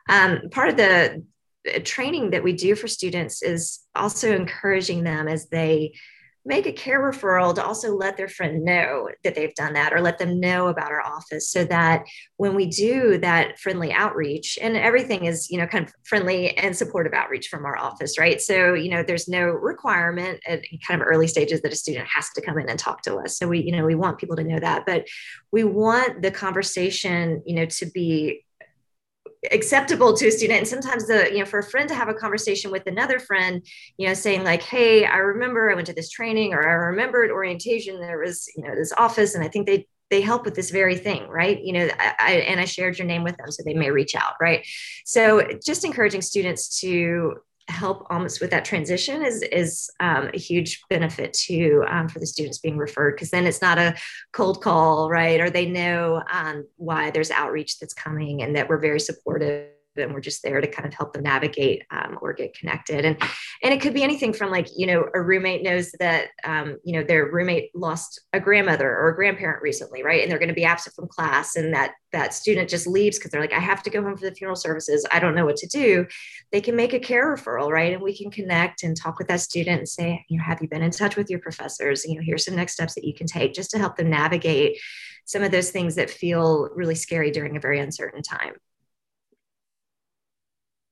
Um, 0.09 0.51
part 0.51 0.71
of 0.71 0.77
the 0.77 1.25
training 1.85 2.31
that 2.31 2.45
we 2.45 2.53
do 2.53 2.75
for 2.77 2.89
students 2.89 3.43
is 3.43 3.81
also 3.95 4.35
encouraging 4.35 5.05
them 5.05 5.27
as 5.27 5.49
they 5.49 5.95
make 6.47 6.65
a 6.67 6.73
care 6.73 7.01
referral 7.01 7.53
to 7.53 7.65
also 7.65 7.95
let 7.95 8.17
their 8.17 8.29
friend 8.29 8.65
know 8.65 9.09
that 9.25 9.35
they've 9.35 9.55
done 9.57 9.73
that 9.75 9.93
or 9.93 10.01
let 10.01 10.17
them 10.19 10.39
know 10.39 10.69
about 10.69 10.93
our 10.93 11.03
office 11.05 11.51
so 11.51 11.65
that 11.65 12.05
when 12.37 12.55
we 12.55 12.67
do 12.67 13.19
that 13.19 13.59
friendly 13.59 13.93
outreach 13.93 14.57
and 14.63 14.77
everything 14.77 15.25
is 15.25 15.51
you 15.51 15.59
know 15.59 15.67
kind 15.67 15.87
of 15.87 15.93
friendly 16.05 16.57
and 16.57 16.77
supportive 16.77 17.13
outreach 17.13 17.49
from 17.49 17.67
our 17.67 17.77
office 17.77 18.19
right? 18.19 18.41
So 18.41 18.75
you 18.75 18.91
know 18.91 19.03
there's 19.03 19.29
no 19.29 19.47
requirement 19.47 20.41
at 20.47 20.63
kind 20.87 21.03
of 21.03 21.07
early 21.07 21.27
stages 21.27 21.61
that 21.63 21.73
a 21.73 21.77
student 21.77 22.07
has 22.15 22.31
to 22.31 22.41
come 22.41 22.59
in 22.59 22.69
and 22.69 22.79
talk 22.79 23.03
to 23.03 23.17
us. 23.17 23.37
So 23.37 23.49
we 23.49 23.61
you 23.61 23.73
know 23.73 23.85
we 23.85 23.97
want 23.97 24.19
people 24.19 24.37
to 24.37 24.45
know 24.45 24.61
that 24.61 24.87
but 24.87 25.07
we 25.51 25.65
want 25.65 26.23
the 26.23 26.31
conversation 26.31 27.43
you 27.45 27.57
know 27.57 27.67
to 27.67 27.87
be 27.87 28.46
acceptable 29.53 30.15
to 30.15 30.29
a 30.29 30.31
student. 30.31 30.59
And 30.59 30.69
sometimes 30.69 31.07
the 31.07 31.31
you 31.33 31.39
know 31.39 31.45
for 31.45 31.59
a 31.59 31.65
friend 31.65 31.89
to 31.89 31.95
have 31.95 32.09
a 32.09 32.15
conversation 32.15 32.71
with 32.71 32.87
another 32.87 33.19
friend 33.19 33.67
you 33.99 34.07
know 34.07 34.15
saying 34.15 34.45
like 34.45 34.63
hey 34.63 35.05
i 35.05 35.19
remember 35.19 35.71
i 35.71 35.75
went 35.75 35.87
to 35.87 35.93
this 35.93 36.11
training 36.11 36.53
or 36.55 36.67
i 36.67 36.73
remembered 36.73 37.31
orientation. 37.31 38.01
There 38.01 38.19
was 38.19 38.47
you 38.57 38.65
know 38.65 38.75
this 38.75 38.93
office 38.97 39.35
and 39.35 39.45
i 39.45 39.49
think 39.49 39.67
they 39.67 39.87
they 40.09 40.21
help 40.21 40.45
with 40.45 40.55
this 40.55 40.71
very 40.71 40.97
thing 40.97 41.27
right? 41.29 41.61
You 41.63 41.73
know 41.73 41.89
I, 41.99 42.15
I 42.19 42.33
and 42.49 42.61
i 42.61 42.65
shared 42.65 42.99
your 42.99 43.07
name 43.07 43.25
with 43.25 43.37
them 43.37 43.51
so 43.51 43.63
they 43.65 43.75
may 43.75 43.91
reach 43.91 44.15
out 44.15 44.35
right? 44.41 44.67
So 45.05 45.47
just 45.65 45.85
encouraging 45.85 46.23
students 46.23 46.81
to 46.81 47.37
help 47.69 48.07
almost 48.11 48.41
with 48.41 48.51
that 48.51 48.65
transition 48.65 49.25
is 49.25 49.43
is 49.43 49.91
um, 50.01 50.31
a 50.33 50.39
huge 50.39 50.83
benefit 50.89 51.33
to 51.33 51.85
um, 51.89 52.09
for 52.09 52.19
the 52.19 52.27
students 52.27 52.59
being 52.59 52.77
referred 52.77 53.17
because 53.17 53.31
then 53.31 53.47
it's 53.47 53.63
not 53.63 53.79
a 53.79 53.95
cold 54.33 54.63
call 54.63 55.11
right? 55.11 55.41
Or 55.41 55.51
they 55.51 55.67
know 55.67 56.23
um, 56.33 56.67
why 56.77 57.11
there's 57.11 57.31
outreach 57.31 57.79
that's 57.79 57.95
coming 57.95 58.43
and 58.43 58.55
that 58.57 58.69
we're 58.69 58.79
very 58.79 59.01
supportive 59.01 59.69
and 59.99 60.15
we're 60.15 60.21
just 60.21 60.43
there 60.43 60.61
to 60.61 60.67
kind 60.67 60.87
of 60.87 60.95
help 60.95 61.13
them 61.13 61.23
navigate 61.23 61.83
um, 61.91 62.19
or 62.21 62.33
get 62.33 62.57
connected. 62.57 63.05
And 63.05 63.17
and 63.63 63.73
it 63.73 63.81
could 63.81 63.95
be 63.95 64.03
anything 64.03 64.33
from 64.33 64.51
like 64.51 64.69
you 64.77 64.87
know 64.87 65.09
a 65.15 65.21
roommate 65.21 65.63
knows 65.63 65.93
that 65.99 66.29
um, 66.45 66.77
you 66.85 66.93
know 66.93 67.03
their 67.03 67.31
roommate 67.31 67.71
lost 67.75 68.21
a 68.33 68.41
grandmother 68.41 68.89
or 68.89 69.09
a 69.09 69.15
grandparent 69.15 69.63
recently 69.63 70.03
right? 70.03 70.23
And 70.23 70.31
they're 70.31 70.39
going 70.39 70.49
to 70.49 70.55
be 70.55 70.65
absent 70.65 70.95
from 70.95 71.09
class 71.09 71.57
and 71.57 71.75
that 71.75 71.93
that 72.13 72.33
student 72.33 72.71
just 72.71 72.87
leaves 72.87 73.19
because 73.19 73.31
they're 73.31 73.41
like 73.41 73.53
i 73.53 73.59
have 73.59 73.83
to 73.83 73.91
go 73.91 74.03
home 74.03 74.17
for 74.17 74.25
the 74.25 74.35
funeral 74.35 74.57
services. 74.57 75.07
I 75.11 75.19
don't 75.19 75.35
know 75.35 75.45
what 75.45 75.57
to 75.57 75.67
do. 75.67 76.07
They 76.53 76.61
can 76.61 76.77
make 76.77 76.93
a 76.93 77.01
care 77.01 77.35
referral 77.35 77.71
right? 77.71 77.93
And 77.93 78.03
we 78.03 78.17
can 78.17 78.31
connect 78.31 78.83
and 78.83 78.97
talk 78.97 79.19
with 79.19 79.29
that 79.29 79.41
student 79.41 79.79
and 79.79 79.89
say 79.89 80.25
you 80.29 80.39
know 80.39 80.45
have 80.45 80.61
you 80.63 80.69
been 80.69 80.83
in 80.83 80.91
touch 80.91 81.17
with 81.17 81.31
your 81.31 81.41
professors? 81.41 82.05
You 82.05 82.17
know 82.17 82.23
here's 82.25 82.45
some 82.45 82.57
next 82.57 82.75
steps 82.75 82.95
that 82.95 83.05
you 83.05 83.15
can 83.15 83.27
take 83.27 83.55
just 83.55 83.71
to 83.71 83.79
help 83.79 83.97
them 83.97 84.11
navigate 84.11 84.79
some 85.27 85.43
of 85.43 85.51
those 85.51 85.71
things 85.71 85.97
that 85.97 86.09
feel 86.09 86.71
really 86.75 86.95
scary 86.95 87.31
during 87.31 87.57
a 87.57 87.61
very 87.61 87.81
uncertain 87.81 88.23
time 88.23 88.55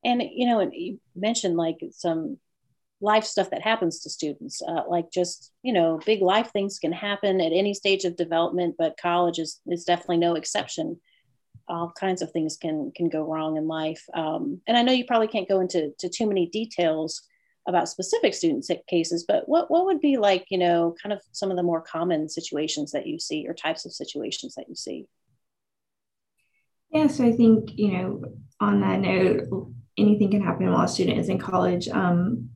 and 0.04 0.22
you 0.22 0.46
know 0.46 0.60
and 0.60 0.72
you 0.74 1.00
mentioned 1.14 1.56
like 1.56 1.78
some 1.92 2.38
life 3.04 3.24
stuff 3.24 3.50
that 3.50 3.62
happens 3.62 4.00
to 4.00 4.10
students 4.10 4.62
uh, 4.62 4.82
like 4.88 5.10
just 5.12 5.52
you 5.62 5.72
know 5.72 6.00
big 6.06 6.22
life 6.22 6.50
things 6.52 6.78
can 6.78 6.92
happen 6.92 7.40
at 7.40 7.52
any 7.52 7.74
stage 7.74 8.04
of 8.04 8.16
development 8.16 8.74
but 8.78 8.96
college 9.00 9.38
is, 9.38 9.60
is 9.66 9.84
definitely 9.84 10.16
no 10.16 10.34
exception. 10.34 10.98
All 11.68 11.92
kinds 11.98 12.22
of 12.22 12.30
things 12.30 12.56
can 12.56 12.92
can 12.96 13.08
go 13.08 13.22
wrong 13.22 13.56
in 13.56 13.68
life. 13.68 14.04
Um, 14.14 14.60
and 14.66 14.76
i 14.76 14.82
know 14.82 14.92
you 14.92 15.04
probably 15.04 15.28
can't 15.28 15.48
go 15.48 15.60
into 15.60 15.92
to 15.98 16.08
too 16.08 16.26
many 16.26 16.46
details 16.46 17.22
about 17.66 17.88
specific 17.88 18.34
student 18.34 18.68
cases 18.86 19.24
but 19.26 19.48
what, 19.48 19.70
what 19.70 19.86
would 19.86 20.00
be 20.00 20.18
like 20.18 20.44
you 20.50 20.58
know 20.58 20.94
kind 21.02 21.14
of 21.14 21.20
some 21.32 21.50
of 21.50 21.56
the 21.56 21.62
more 21.62 21.80
common 21.80 22.28
situations 22.28 22.92
that 22.92 23.06
you 23.06 23.18
see 23.18 23.46
or 23.48 23.54
types 23.54 23.86
of 23.86 23.92
situations 23.92 24.54
that 24.54 24.68
you 24.68 24.74
see? 24.74 25.06
Yeah 26.90 27.06
so 27.06 27.24
i 27.24 27.32
think 27.32 27.70
you 27.76 27.92
know 27.92 28.22
on 28.60 28.80
that 28.82 29.00
note 29.00 29.72
anything 29.96 30.30
can 30.30 30.42
happen 30.42 30.70
while 30.70 30.84
a 30.84 30.88
student 30.88 31.18
is 31.18 31.28
in 31.28 31.38
college. 31.38 31.88
Um, 31.88 32.50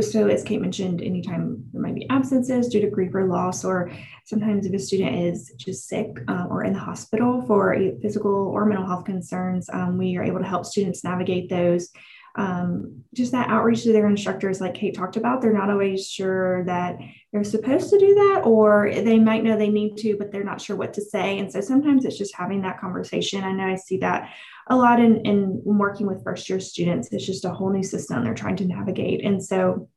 so 0.00 0.26
as 0.28 0.42
Kate 0.42 0.60
mentioned, 0.60 1.02
anytime 1.02 1.64
there 1.72 1.82
might 1.82 1.94
be 1.94 2.08
absences 2.08 2.68
due 2.68 2.80
to 2.80 2.88
grief 2.88 3.14
or 3.14 3.26
loss, 3.26 3.62
or 3.62 3.90
sometimes 4.24 4.64
if 4.64 4.72
a 4.72 4.78
student 4.78 5.14
is 5.16 5.52
just 5.58 5.86
sick 5.86 6.18
uh, 6.28 6.46
or 6.48 6.64
in 6.64 6.72
the 6.72 6.78
hospital 6.78 7.42
for 7.46 7.76
physical 8.00 8.48
or 8.48 8.64
mental 8.64 8.86
health 8.86 9.04
concerns, 9.04 9.68
um, 9.70 9.98
we 9.98 10.16
are 10.16 10.24
able 10.24 10.38
to 10.38 10.46
help 10.46 10.64
students 10.64 11.04
navigate 11.04 11.50
those. 11.50 11.90
Um, 12.34 13.04
just 13.14 13.32
that 13.32 13.50
outreach 13.50 13.82
to 13.82 13.92
their 13.92 14.06
instructors, 14.06 14.60
like 14.60 14.74
Kate 14.74 14.94
talked 14.94 15.18
about, 15.18 15.42
they're 15.42 15.52
not 15.52 15.68
always 15.70 16.08
sure 16.08 16.64
that 16.64 16.98
they're 17.30 17.44
supposed 17.44 17.90
to 17.90 17.98
do 17.98 18.14
that, 18.14 18.42
or 18.46 18.90
they 18.90 19.18
might 19.18 19.44
know 19.44 19.58
they 19.58 19.68
need 19.68 19.96
to, 19.98 20.16
but 20.16 20.32
they're 20.32 20.42
not 20.42 20.60
sure 20.60 20.76
what 20.76 20.94
to 20.94 21.02
say. 21.02 21.38
And 21.38 21.52
so 21.52 21.60
sometimes 21.60 22.04
it's 22.04 22.16
just 22.16 22.34
having 22.34 22.62
that 22.62 22.80
conversation. 22.80 23.44
I 23.44 23.52
know 23.52 23.66
I 23.66 23.76
see 23.76 23.98
that 23.98 24.30
a 24.68 24.76
lot 24.76 24.98
in, 24.98 25.26
in 25.26 25.60
working 25.64 26.06
with 26.06 26.24
first 26.24 26.48
year 26.48 26.60
students. 26.60 27.08
It's 27.12 27.26
just 27.26 27.44
a 27.44 27.52
whole 27.52 27.70
new 27.70 27.82
system 27.82 28.24
they're 28.24 28.34
trying 28.34 28.56
to 28.56 28.66
navigate. 28.66 29.24
And 29.24 29.44
so 29.44 29.88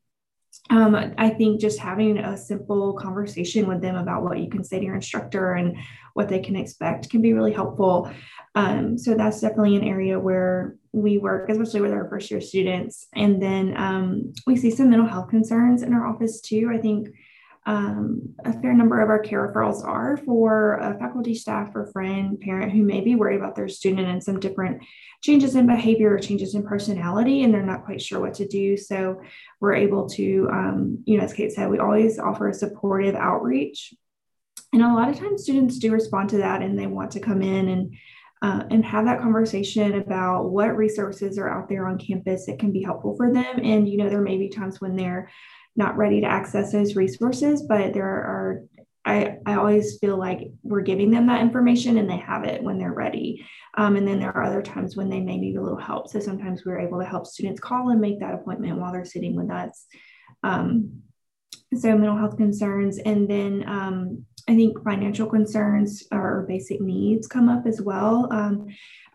um, 0.70 1.14
I 1.16 1.30
think 1.30 1.60
just 1.60 1.78
having 1.78 2.18
a 2.18 2.36
simple 2.36 2.94
conversation 2.94 3.66
with 3.66 3.80
them 3.80 3.96
about 3.96 4.22
what 4.22 4.38
you 4.38 4.50
can 4.50 4.64
say 4.64 4.78
to 4.78 4.84
your 4.84 4.96
instructor 4.96 5.52
and 5.52 5.76
what 6.14 6.28
they 6.28 6.40
can 6.40 6.56
expect 6.56 7.10
can 7.10 7.22
be 7.22 7.32
really 7.32 7.52
helpful. 7.52 8.10
Um, 8.54 8.96
so 8.96 9.14
that's 9.14 9.40
definitely 9.40 9.76
an 9.76 9.84
area 9.84 10.18
where 10.18 10.76
we 10.92 11.18
work, 11.18 11.50
especially 11.50 11.82
with 11.82 11.92
our 11.92 12.08
first 12.08 12.30
year 12.30 12.40
students. 12.40 13.06
And 13.14 13.40
then 13.40 13.76
um, 13.76 14.32
we 14.46 14.56
see 14.56 14.70
some 14.70 14.90
mental 14.90 15.06
health 15.06 15.28
concerns 15.28 15.82
in 15.82 15.92
our 15.92 16.06
office 16.06 16.40
too. 16.40 16.70
I 16.72 16.78
think 16.78 17.08
um, 17.66 18.34
a 18.44 18.52
fair 18.60 18.72
number 18.72 19.00
of 19.00 19.10
our 19.10 19.18
care 19.18 19.52
referrals 19.52 19.84
are 19.84 20.16
for 20.18 20.76
a 20.76 20.96
faculty, 20.98 21.34
staff, 21.34 21.74
or 21.74 21.86
friend, 21.88 22.40
parent 22.40 22.72
who 22.72 22.82
may 22.82 23.00
be 23.00 23.16
worried 23.16 23.38
about 23.38 23.56
their 23.56 23.68
student 23.68 24.08
and 24.08 24.22
some 24.22 24.38
different 24.38 24.82
changes 25.20 25.56
in 25.56 25.66
behavior 25.66 26.14
or 26.14 26.18
changes 26.20 26.54
in 26.54 26.62
personality, 26.62 27.42
and 27.42 27.52
they're 27.52 27.66
not 27.66 27.84
quite 27.84 28.00
sure 28.00 28.20
what 28.20 28.34
to 28.34 28.46
do. 28.46 28.76
So 28.76 29.20
we're 29.60 29.74
able 29.74 30.08
to, 30.10 30.48
um, 30.52 31.02
you 31.06 31.18
know, 31.18 31.24
as 31.24 31.32
Kate 31.32 31.50
said, 31.50 31.68
we 31.68 31.80
always 31.80 32.20
offer 32.20 32.48
a 32.48 32.54
supportive 32.54 33.16
outreach. 33.16 33.92
And 34.72 34.82
a 34.82 34.94
lot 34.94 35.08
of 35.08 35.18
times 35.18 35.42
students 35.42 35.78
do 35.78 35.90
respond 35.90 36.30
to 36.30 36.38
that 36.38 36.62
and 36.62 36.78
they 36.78 36.86
want 36.86 37.10
to 37.12 37.20
come 37.20 37.42
in 37.42 37.68
and 37.68 37.94
uh, 38.42 38.62
and 38.70 38.84
have 38.84 39.06
that 39.06 39.20
conversation 39.20 39.94
about 39.94 40.50
what 40.50 40.76
resources 40.76 41.38
are 41.38 41.48
out 41.48 41.68
there 41.70 41.88
on 41.88 41.98
campus 41.98 42.44
that 42.44 42.58
can 42.58 42.70
be 42.70 42.82
helpful 42.82 43.16
for 43.16 43.32
them. 43.32 43.60
And, 43.62 43.88
you 43.88 43.96
know, 43.96 44.10
there 44.10 44.20
may 44.20 44.36
be 44.36 44.50
times 44.50 44.78
when 44.78 44.94
they're 44.94 45.30
not 45.76 45.96
ready 45.96 46.20
to 46.20 46.26
access 46.26 46.72
those 46.72 46.96
resources, 46.96 47.62
but 47.62 47.92
there 47.92 48.06
are 48.06 48.62
I, 49.06 49.38
I 49.46 49.54
always 49.54 49.98
feel 50.00 50.16
like 50.18 50.50
we're 50.64 50.80
giving 50.80 51.12
them 51.12 51.28
that 51.28 51.40
information 51.40 51.96
and 51.96 52.10
they 52.10 52.16
have 52.16 52.42
it 52.42 52.60
when 52.60 52.76
they're 52.76 52.92
ready. 52.92 53.46
Um, 53.78 53.94
and 53.94 54.06
then 54.06 54.18
there 54.18 54.36
are 54.36 54.42
other 54.42 54.62
times 54.62 54.96
when 54.96 55.08
they 55.08 55.20
may 55.20 55.36
need 55.36 55.56
a 55.56 55.62
little 55.62 55.78
help. 55.78 56.08
So 56.08 56.18
sometimes 56.18 56.64
we're 56.66 56.80
able 56.80 56.98
to 56.98 57.06
help 57.06 57.24
students 57.24 57.60
call 57.60 57.90
and 57.90 58.00
make 58.00 58.18
that 58.18 58.34
appointment 58.34 58.78
while 58.78 58.92
they're 58.92 59.04
sitting 59.04 59.36
with 59.36 59.48
us. 59.48 59.86
Um, 60.42 61.02
so 61.72 61.96
mental 61.96 62.16
health 62.16 62.36
concerns. 62.36 62.98
And 62.98 63.30
then 63.30 63.64
um, 63.68 64.26
I 64.48 64.56
think 64.56 64.82
financial 64.82 65.28
concerns 65.28 66.02
or 66.10 66.44
basic 66.48 66.80
needs 66.80 67.28
come 67.28 67.48
up 67.48 67.64
as 67.64 67.80
well. 67.80 68.28
Um, 68.32 68.66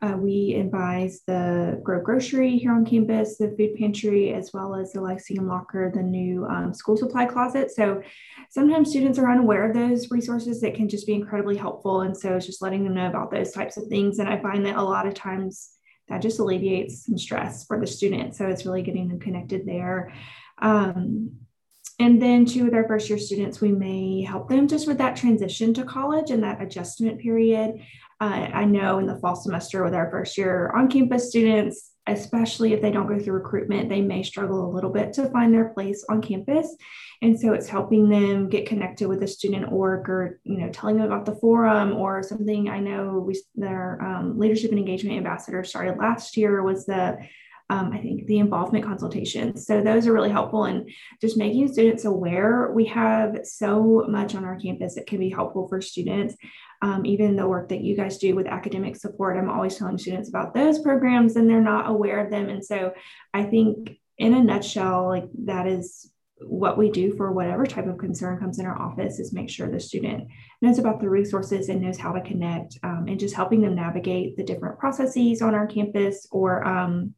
uh, 0.01 0.17
we 0.17 0.55
advise 0.55 1.22
the 1.27 1.79
Grove 1.84 2.03
Grocery 2.03 2.58
here 2.58 2.72
on 2.72 2.86
campus, 2.86 3.38
the 3.38 3.53
food 3.55 3.75
pantry, 3.75 4.34
as 4.34 4.51
well 4.51 4.74
as 4.74 4.93
the 4.93 5.01
Lyceum 5.01 5.48
Locker, 5.48 5.91
the 5.93 6.01
new 6.01 6.46
um, 6.46 6.74
school 6.74 6.98
supply 6.98 7.25
closet. 7.25 7.70
So 7.70 8.01
sometimes 8.50 8.89
students 8.89 9.20
are 9.20 9.31
unaware 9.31 9.70
of 9.70 9.75
those 9.75 10.10
resources 10.10 10.60
that 10.62 10.74
can 10.74 10.89
just 10.89 11.05
be 11.05 11.13
incredibly 11.13 11.55
helpful. 11.55 12.01
And 12.01 12.17
so 12.17 12.36
it's 12.36 12.48
just 12.48 12.63
letting 12.63 12.84
them 12.84 12.96
know 12.96 13.08
about 13.08 13.29
those 13.29 13.51
types 13.51 13.77
of 13.77 13.88
things. 13.88 14.17
And 14.17 14.27
I 14.27 14.41
find 14.41 14.65
that 14.65 14.77
a 14.77 14.81
lot 14.81 15.05
of 15.05 15.13
times 15.13 15.70
that 16.08 16.22
just 16.22 16.39
alleviates 16.39 17.05
some 17.05 17.17
stress 17.17 17.65
for 17.65 17.79
the 17.79 17.88
student. 17.88 18.36
So 18.36 18.48
it's 18.48 18.65
really 18.65 18.81
getting 18.81 19.08
them 19.08 19.20
connected 19.20 19.67
there. 19.67 20.12
Um, 20.62 21.34
and 22.01 22.20
then 22.20 22.46
too, 22.46 22.65
with 22.65 22.74
our 22.74 22.88
first 22.88 23.10
year 23.10 23.20
students, 23.20 23.62
we 23.62 23.72
may 23.72 24.24
help 24.24 24.50
them 24.50 24.67
just 24.67 24.88
with 24.88 24.98
that 24.98 25.15
transition 25.15 25.72
to 25.75 25.84
college 25.84 26.31
and 26.31 26.41
that 26.41 26.60
adjustment 26.60 27.20
period. 27.20 27.79
Uh, 28.20 28.50
I 28.53 28.65
know 28.65 28.98
in 28.98 29.05
the 29.05 29.20
fall 29.20 29.36
semester 29.36 29.84
with 29.84 29.93
our 29.93 30.10
first 30.10 30.36
year 30.36 30.72
on 30.75 30.89
campus 30.89 31.29
students, 31.29 31.91
especially 32.08 32.74
if 32.74 32.81
they 32.81 32.89
don't 32.89 33.08
go 33.08 33.20
through 33.20 33.36
recruitment, 33.36 33.88
they 33.88 34.01
may 34.01 34.24
struggle 34.24 34.65
a 34.65 34.74
little 34.74 34.89
bit 34.89 35.13
to 35.13 35.29
find 35.29 35.53
their 35.53 35.70
place 35.70 36.03
on 36.10 36.24
campus. 36.24 36.75
And 37.22 37.39
so 37.39 37.53
it's 37.53 37.67
helping 37.67 38.10
them 38.10 38.50
get 38.50 38.67
connected 38.67 39.08
with 39.08 39.22
a 39.22 39.27
student 39.27 39.72
org 39.72 40.10
or, 40.10 40.39
you 40.43 40.58
know, 40.58 40.70
telling 40.72 40.98
them 40.98 41.05
about 41.05 41.27
the 41.27 41.36
forum 41.36 41.93
or 41.93 42.24
something. 42.24 42.67
I 42.67 42.79
know 42.79 43.24
we, 43.27 43.39
their 43.53 44.01
um, 44.01 44.39
leadership 44.39 44.72
and 44.72 44.79
engagement 44.79 45.17
ambassador 45.17 45.63
started 45.63 46.00
last 46.00 46.36
year 46.36 46.63
was 46.63 46.88
the 46.88 47.20
um, 47.71 47.93
I 47.93 47.99
think 47.99 48.25
the 48.25 48.39
involvement 48.39 48.83
consultations. 48.83 49.65
So 49.65 49.79
those 49.79 50.05
are 50.05 50.11
really 50.11 50.29
helpful 50.29 50.65
and 50.65 50.91
just 51.21 51.37
making 51.37 51.71
students 51.71 52.03
aware. 52.03 52.69
We 52.73 52.83
have 52.87 53.39
so 53.43 54.05
much 54.09 54.35
on 54.35 54.43
our 54.43 54.59
campus 54.59 54.95
that 54.95 55.07
can 55.07 55.19
be 55.19 55.29
helpful 55.29 55.69
for 55.69 55.79
students. 55.79 56.35
Um, 56.81 57.05
even 57.05 57.37
the 57.37 57.47
work 57.47 57.69
that 57.69 57.79
you 57.79 57.95
guys 57.95 58.17
do 58.17 58.35
with 58.35 58.45
academic 58.45 58.97
support, 58.97 59.37
I'm 59.37 59.49
always 59.49 59.77
telling 59.77 59.97
students 59.97 60.27
about 60.27 60.53
those 60.53 60.79
programs 60.79 61.37
and 61.37 61.49
they're 61.49 61.61
not 61.61 61.89
aware 61.89 62.19
of 62.19 62.29
them. 62.29 62.49
And 62.49 62.63
so 62.63 62.93
I 63.33 63.43
think 63.43 63.97
in 64.17 64.33
a 64.33 64.43
nutshell, 64.43 65.07
like 65.07 65.29
that 65.45 65.65
is 65.65 66.11
what 66.43 66.77
we 66.77 66.91
do 66.91 67.15
for 67.15 67.31
whatever 67.31 67.65
type 67.65 67.87
of 67.87 67.99
concern 67.99 68.37
comes 68.37 68.59
in 68.59 68.65
our 68.65 68.77
office 68.81 69.17
is 69.17 69.31
make 69.31 69.49
sure 69.49 69.71
the 69.71 69.79
student 69.79 70.27
knows 70.61 70.77
about 70.77 70.99
the 70.99 71.09
resources 71.09 71.69
and 71.69 71.81
knows 71.81 71.99
how 71.99 72.11
to 72.11 72.21
connect 72.21 72.77
um, 72.83 73.05
and 73.07 73.19
just 73.19 73.35
helping 73.35 73.61
them 73.61 73.75
navigate 73.75 74.35
the 74.35 74.43
different 74.43 74.77
processes 74.77 75.41
on 75.41 75.55
our 75.55 75.67
campus 75.67 76.27
or 76.31 76.67
um, 76.67 77.13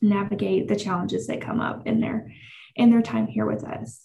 navigate 0.00 0.68
the 0.68 0.76
challenges 0.76 1.26
that 1.26 1.40
come 1.40 1.60
up 1.60 1.86
in 1.86 2.00
their 2.00 2.32
in 2.76 2.90
their 2.90 3.02
time 3.02 3.26
here 3.26 3.46
with 3.46 3.64
us. 3.64 4.00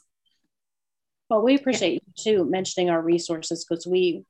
Well, 1.30 1.44
we 1.44 1.56
appreciate 1.56 2.04
you 2.06 2.14
too 2.18 2.50
mentioning 2.50 2.90
our 2.90 3.02
resources 3.02 3.66
because 3.66 3.88
we 3.88 4.24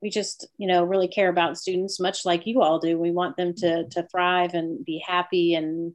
we 0.00 0.10
just 0.10 0.48
you 0.58 0.66
know 0.66 0.84
really 0.84 1.08
care 1.08 1.28
about 1.28 1.58
students 1.58 2.00
much 2.00 2.24
like 2.24 2.46
you 2.46 2.62
all 2.62 2.78
do. 2.78 2.98
We 2.98 3.10
want 3.10 3.36
them 3.36 3.54
to 3.56 3.88
to 3.88 4.06
thrive 4.08 4.54
and 4.54 4.84
be 4.84 5.02
happy 5.06 5.54
and 5.54 5.94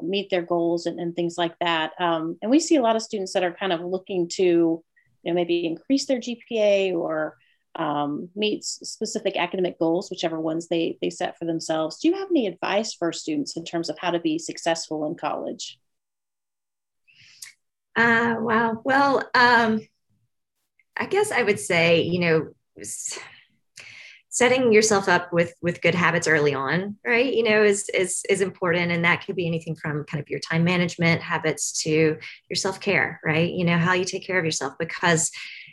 meet 0.00 0.30
their 0.30 0.42
goals 0.42 0.86
and, 0.86 0.98
and 0.98 1.14
things 1.14 1.36
like 1.36 1.58
that. 1.60 1.92
Um, 2.00 2.38
and 2.40 2.50
we 2.50 2.60
see 2.60 2.76
a 2.76 2.82
lot 2.82 2.96
of 2.96 3.02
students 3.02 3.34
that 3.34 3.44
are 3.44 3.52
kind 3.52 3.72
of 3.72 3.80
looking 3.80 4.28
to 4.34 4.42
you 4.42 4.84
know 5.24 5.34
maybe 5.34 5.66
increase 5.66 6.06
their 6.06 6.20
GPA 6.20 6.94
or 6.94 7.36
um, 7.76 8.28
meets 8.34 8.78
specific 8.88 9.36
academic 9.36 9.78
goals, 9.78 10.10
whichever 10.10 10.40
ones 10.40 10.68
they, 10.68 10.98
they 11.00 11.10
set 11.10 11.38
for 11.38 11.44
themselves. 11.44 11.98
Do 11.98 12.08
you 12.08 12.14
have 12.14 12.28
any 12.30 12.46
advice 12.46 12.94
for 12.94 13.12
students 13.12 13.56
in 13.56 13.64
terms 13.64 13.88
of 13.88 13.98
how 13.98 14.10
to 14.10 14.20
be 14.20 14.38
successful 14.38 15.06
in 15.06 15.14
college? 15.14 15.78
Uh, 17.96 18.36
wow. 18.38 18.80
Well, 18.84 19.18
um, 19.34 19.80
I 20.96 21.06
guess 21.06 21.30
I 21.30 21.42
would 21.42 21.60
say, 21.60 22.02
you 22.02 22.20
know, 22.20 22.84
setting 24.32 24.72
yourself 24.72 25.10
up 25.10 25.30
with 25.30 25.52
with 25.60 25.82
good 25.82 25.94
habits 25.94 26.26
early 26.26 26.54
on 26.54 26.96
right 27.04 27.34
you 27.34 27.42
know 27.42 27.62
is 27.62 27.90
is 27.90 28.22
is 28.30 28.40
important 28.40 28.90
and 28.90 29.04
that 29.04 29.24
could 29.24 29.36
be 29.36 29.46
anything 29.46 29.76
from 29.76 30.04
kind 30.04 30.22
of 30.22 30.30
your 30.30 30.40
time 30.40 30.64
management 30.64 31.20
habits 31.20 31.70
to 31.82 32.16
your 32.48 32.54
self-care 32.54 33.20
right 33.22 33.50
you 33.50 33.62
know 33.62 33.76
how 33.76 33.92
you 33.92 34.06
take 34.06 34.26
care 34.26 34.38
of 34.38 34.44
yourself 34.44 34.72
because 34.78 35.30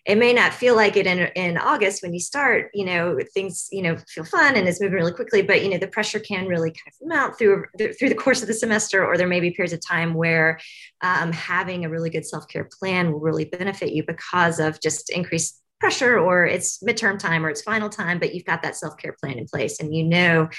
it 0.09 0.17
may 0.17 0.33
not 0.33 0.53
feel 0.53 0.75
like 0.75 0.97
it 0.97 1.05
in, 1.05 1.19
in 1.35 1.57
august 1.57 2.01
when 2.01 2.13
you 2.13 2.19
start 2.19 2.69
you 2.73 2.83
know 2.83 3.17
things 3.33 3.67
you 3.71 3.81
know 3.81 3.95
feel 4.07 4.23
fun 4.23 4.55
and 4.55 4.67
it's 4.67 4.81
moving 4.81 4.97
really 4.97 5.13
quickly 5.13 5.41
but 5.41 5.63
you 5.63 5.69
know 5.69 5.77
the 5.77 5.87
pressure 5.87 6.19
can 6.19 6.47
really 6.47 6.71
kind 6.71 6.87
of 6.87 7.07
mount 7.07 7.37
through 7.37 7.63
through 7.77 8.09
the 8.09 8.15
course 8.15 8.41
of 8.41 8.47
the 8.47 8.53
semester 8.53 9.05
or 9.05 9.17
there 9.17 9.27
may 9.27 9.39
be 9.39 9.51
periods 9.51 9.73
of 9.73 9.79
time 9.85 10.13
where 10.13 10.59
um, 11.01 11.31
having 11.31 11.85
a 11.85 11.89
really 11.89 12.09
good 12.09 12.25
self-care 12.25 12.67
plan 12.79 13.11
will 13.11 13.19
really 13.19 13.45
benefit 13.45 13.91
you 13.91 14.03
because 14.05 14.59
of 14.59 14.81
just 14.81 15.09
increased 15.11 15.61
pressure 15.79 16.19
or 16.19 16.45
it's 16.45 16.83
midterm 16.83 17.17
time 17.17 17.45
or 17.45 17.49
it's 17.49 17.61
final 17.61 17.89
time, 17.89 18.19
but 18.19 18.35
you've 18.35 18.45
got 18.45 18.61
that 18.61 18.75
self 18.75 18.97
care 18.97 19.15
plan 19.19 19.37
in 19.37 19.45
place 19.45 19.79
and 19.79 19.95
you 19.95 20.03
know, 20.03 20.49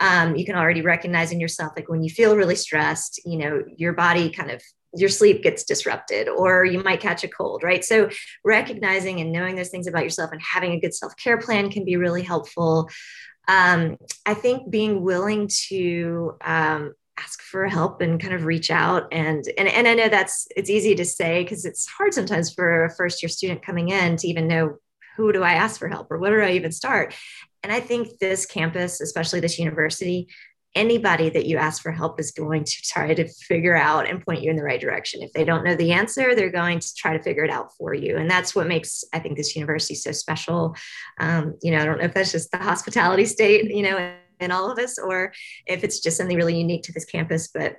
um, 0.00 0.36
you 0.36 0.44
can 0.44 0.54
already 0.54 0.82
recognize 0.82 1.32
in 1.32 1.40
yourself, 1.40 1.72
like 1.76 1.88
when 1.88 2.02
you 2.02 2.10
feel 2.10 2.36
really 2.36 2.54
stressed, 2.54 3.20
you 3.24 3.38
know, 3.38 3.62
your 3.76 3.94
body 3.94 4.30
kind 4.30 4.50
of 4.50 4.62
your 4.96 5.08
sleep 5.08 5.42
gets 5.42 5.64
disrupted 5.64 6.28
or 6.28 6.64
you 6.64 6.82
might 6.82 7.00
catch 7.00 7.24
a 7.24 7.28
cold 7.28 7.62
right? 7.62 7.84
So 7.84 8.10
recognizing 8.44 9.20
and 9.20 9.32
knowing 9.32 9.56
those 9.56 9.68
things 9.68 9.86
about 9.86 10.04
yourself 10.04 10.32
and 10.32 10.40
having 10.40 10.72
a 10.72 10.80
good 10.80 10.94
self-care 10.94 11.38
plan 11.38 11.70
can 11.70 11.84
be 11.84 11.96
really 11.96 12.22
helpful. 12.22 12.88
Um, 13.48 13.96
i 14.26 14.34
think 14.34 14.70
being 14.70 15.02
willing 15.02 15.48
to 15.68 16.36
um, 16.40 16.94
ask 17.18 17.40
for 17.42 17.66
help 17.66 18.00
and 18.00 18.20
kind 18.20 18.34
of 18.34 18.44
reach 18.44 18.70
out 18.70 19.08
and 19.12 19.44
and, 19.56 19.68
and 19.68 19.88
i 19.88 19.94
know 19.94 20.08
that's 20.08 20.46
it's 20.56 20.68
easy 20.68 20.94
to 20.96 21.04
say 21.04 21.42
because 21.42 21.64
it's 21.64 21.86
hard 21.86 22.12
sometimes 22.12 22.52
for 22.52 22.84
a 22.84 22.94
first 22.94 23.22
year 23.22 23.28
student 23.28 23.62
coming 23.62 23.88
in 23.88 24.16
to 24.16 24.28
even 24.28 24.48
know 24.48 24.76
who 25.16 25.32
do 25.32 25.42
i 25.42 25.52
ask 25.52 25.78
for 25.78 25.88
help 25.88 26.10
or 26.10 26.18
where 26.18 26.40
do 26.40 26.46
i 26.46 26.52
even 26.56 26.72
start? 26.72 27.14
And 27.62 27.72
i 27.72 27.80
think 27.80 28.18
this 28.18 28.46
campus 28.46 29.00
especially 29.00 29.40
this 29.40 29.58
university 29.58 30.28
anybody 30.76 31.30
that 31.30 31.46
you 31.46 31.56
ask 31.56 31.82
for 31.82 31.90
help 31.90 32.20
is 32.20 32.30
going 32.30 32.62
to 32.64 32.82
try 32.82 33.14
to 33.14 33.26
figure 33.26 33.76
out 33.76 34.08
and 34.08 34.24
point 34.24 34.42
you 34.42 34.50
in 34.50 34.56
the 34.56 34.62
right 34.62 34.80
direction. 34.80 35.22
If 35.22 35.32
they 35.32 35.44
don't 35.44 35.64
know 35.64 35.74
the 35.74 35.92
answer 35.92 36.34
they're 36.34 36.50
going 36.50 36.78
to 36.78 36.94
try 36.94 37.16
to 37.16 37.22
figure 37.22 37.44
it 37.44 37.50
out 37.50 37.74
for 37.76 37.94
you. 37.94 38.16
And 38.16 38.30
that's 38.30 38.54
what 38.54 38.68
makes 38.68 39.02
i 39.12 39.18
think 39.18 39.36
this 39.36 39.56
university 39.56 39.94
so 39.94 40.12
special. 40.12 40.76
Um, 41.18 41.56
you 41.62 41.72
know 41.72 41.80
i 41.80 41.84
don't 41.84 41.98
know 41.98 42.04
if 42.04 42.14
that's 42.14 42.32
just 42.32 42.50
the 42.50 42.58
hospitality 42.58 43.24
state 43.24 43.70
you 43.70 43.82
know 43.82 44.12
in 44.40 44.50
all 44.50 44.70
of 44.70 44.78
us 44.78 44.98
or 44.98 45.32
if 45.66 45.82
it's 45.82 46.00
just 46.00 46.16
something 46.16 46.36
really 46.36 46.58
unique 46.58 46.82
to 46.84 46.92
this 46.92 47.04
campus 47.04 47.48
but 47.48 47.76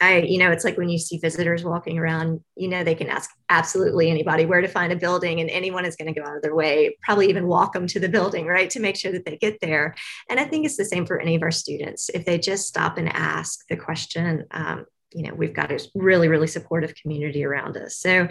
I, 0.00 0.18
you 0.18 0.38
know, 0.38 0.50
it's 0.50 0.64
like 0.64 0.78
when 0.78 0.88
you 0.88 0.98
see 0.98 1.18
visitors 1.18 1.64
walking 1.64 1.98
around, 1.98 2.40
you 2.56 2.68
know, 2.68 2.82
they 2.82 2.94
can 2.94 3.08
ask 3.08 3.30
absolutely 3.48 4.10
anybody 4.10 4.46
where 4.46 4.60
to 4.60 4.68
find 4.68 4.92
a 4.92 4.96
building, 4.96 5.40
and 5.40 5.50
anyone 5.50 5.84
is 5.84 5.96
going 5.96 6.12
to 6.12 6.18
go 6.18 6.26
out 6.26 6.36
of 6.36 6.42
their 6.42 6.54
way, 6.54 6.96
probably 7.02 7.28
even 7.28 7.46
walk 7.46 7.72
them 7.72 7.86
to 7.88 8.00
the 8.00 8.08
building, 8.08 8.46
right, 8.46 8.70
to 8.70 8.80
make 8.80 8.96
sure 8.96 9.12
that 9.12 9.24
they 9.24 9.36
get 9.36 9.60
there. 9.60 9.94
And 10.28 10.40
I 10.40 10.44
think 10.44 10.64
it's 10.64 10.76
the 10.76 10.84
same 10.84 11.06
for 11.06 11.20
any 11.20 11.34
of 11.34 11.42
our 11.42 11.50
students. 11.50 12.08
If 12.10 12.24
they 12.24 12.38
just 12.38 12.66
stop 12.66 12.98
and 12.98 13.08
ask 13.08 13.66
the 13.68 13.76
question, 13.76 14.44
um, 14.52 14.86
you 15.12 15.22
know, 15.22 15.34
we've 15.34 15.54
got 15.54 15.72
a 15.72 15.86
really, 15.94 16.28
really 16.28 16.46
supportive 16.46 16.94
community 16.94 17.44
around 17.44 17.76
us. 17.76 17.96
So 17.96 18.28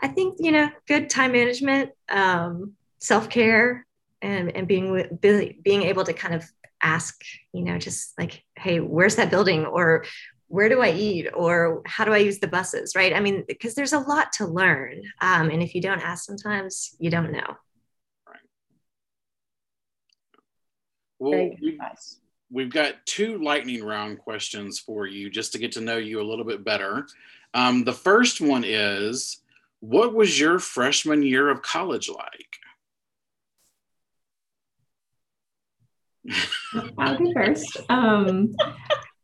I 0.00 0.08
think, 0.08 0.36
you 0.38 0.52
know, 0.52 0.70
good 0.86 1.10
time 1.10 1.32
management, 1.32 1.90
um, 2.08 2.72
self 3.00 3.28
care, 3.28 3.86
and, 4.22 4.54
and 4.56 4.68
being 4.68 5.18
being 5.20 5.82
able 5.82 6.04
to 6.04 6.12
kind 6.12 6.34
of 6.34 6.44
ask, 6.82 7.20
you 7.52 7.62
know, 7.62 7.78
just 7.78 8.18
like, 8.18 8.42
hey, 8.56 8.80
where's 8.80 9.16
that 9.16 9.30
building? 9.30 9.64
Or 9.64 10.04
where 10.52 10.68
do 10.68 10.82
I 10.82 10.92
eat? 10.92 11.28
Or 11.32 11.80
how 11.86 12.04
do 12.04 12.12
I 12.12 12.18
use 12.18 12.38
the 12.38 12.46
buses? 12.46 12.94
Right. 12.94 13.14
I 13.14 13.20
mean, 13.20 13.42
because 13.48 13.74
there's 13.74 13.94
a 13.94 13.98
lot 14.00 14.32
to 14.34 14.46
learn. 14.46 15.00
Um, 15.22 15.48
and 15.48 15.62
if 15.62 15.74
you 15.74 15.80
don't 15.80 16.02
ask 16.02 16.24
sometimes, 16.24 16.94
you 16.98 17.10
don't 17.10 17.32
know. 17.32 17.56
Right. 18.28 18.46
Well, 21.18 21.50
we, 21.58 21.78
we've 22.50 22.70
got 22.70 23.06
two 23.06 23.38
lightning 23.42 23.82
round 23.82 24.18
questions 24.18 24.78
for 24.78 25.06
you 25.06 25.30
just 25.30 25.52
to 25.52 25.58
get 25.58 25.72
to 25.72 25.80
know 25.80 25.96
you 25.96 26.20
a 26.20 26.28
little 26.30 26.44
bit 26.44 26.62
better. 26.64 27.06
Um, 27.54 27.84
the 27.84 27.94
first 27.94 28.42
one 28.42 28.62
is 28.62 29.40
What 29.82 30.14
was 30.14 30.38
your 30.38 30.60
freshman 30.60 31.24
year 31.24 31.48
of 31.48 31.60
college 31.60 32.08
like? 32.08 32.58
I'll 36.96 37.18
go 37.18 37.32
first. 37.32 37.78
Um, 37.88 38.54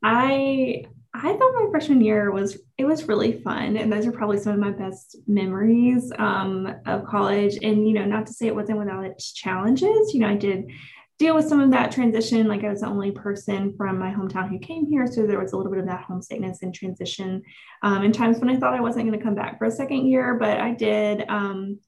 I 0.02 0.82
I 1.20 1.36
thought 1.36 1.54
my 1.54 1.66
freshman 1.70 2.00
year 2.00 2.30
was 2.30 2.58
it 2.76 2.84
was 2.84 3.08
really 3.08 3.32
fun, 3.32 3.76
and 3.76 3.92
those 3.92 4.06
are 4.06 4.12
probably 4.12 4.38
some 4.38 4.52
of 4.52 4.58
my 4.58 4.70
best 4.70 5.16
memories 5.26 6.12
um, 6.18 6.72
of 6.86 7.04
college. 7.04 7.58
And 7.62 7.86
you 7.88 7.94
know, 7.94 8.04
not 8.04 8.26
to 8.26 8.32
say 8.32 8.46
it 8.46 8.54
wasn't 8.54 8.78
without 8.78 9.04
its 9.04 9.32
challenges. 9.32 10.14
You 10.14 10.20
know, 10.20 10.28
I 10.28 10.36
did 10.36 10.70
deal 11.18 11.34
with 11.34 11.48
some 11.48 11.60
of 11.60 11.72
that 11.72 11.90
transition. 11.90 12.46
Like 12.46 12.62
I 12.62 12.70
was 12.70 12.82
the 12.82 12.86
only 12.86 13.10
person 13.10 13.74
from 13.76 13.98
my 13.98 14.12
hometown 14.12 14.48
who 14.48 14.58
came 14.60 14.86
here, 14.86 15.06
so 15.06 15.26
there 15.26 15.40
was 15.40 15.52
a 15.52 15.56
little 15.56 15.72
bit 15.72 15.80
of 15.80 15.86
that 15.86 16.04
homesickness 16.04 16.62
and 16.62 16.72
transition. 16.72 17.42
Um, 17.82 18.04
and 18.04 18.14
times 18.14 18.38
when 18.38 18.50
I 18.50 18.56
thought 18.56 18.74
I 18.74 18.80
wasn't 18.80 19.06
going 19.06 19.18
to 19.18 19.24
come 19.24 19.34
back 19.34 19.58
for 19.58 19.64
a 19.64 19.70
second 19.70 20.06
year, 20.06 20.34
but 20.34 20.60
I 20.60 20.72
did. 20.72 21.24
Um, 21.28 21.80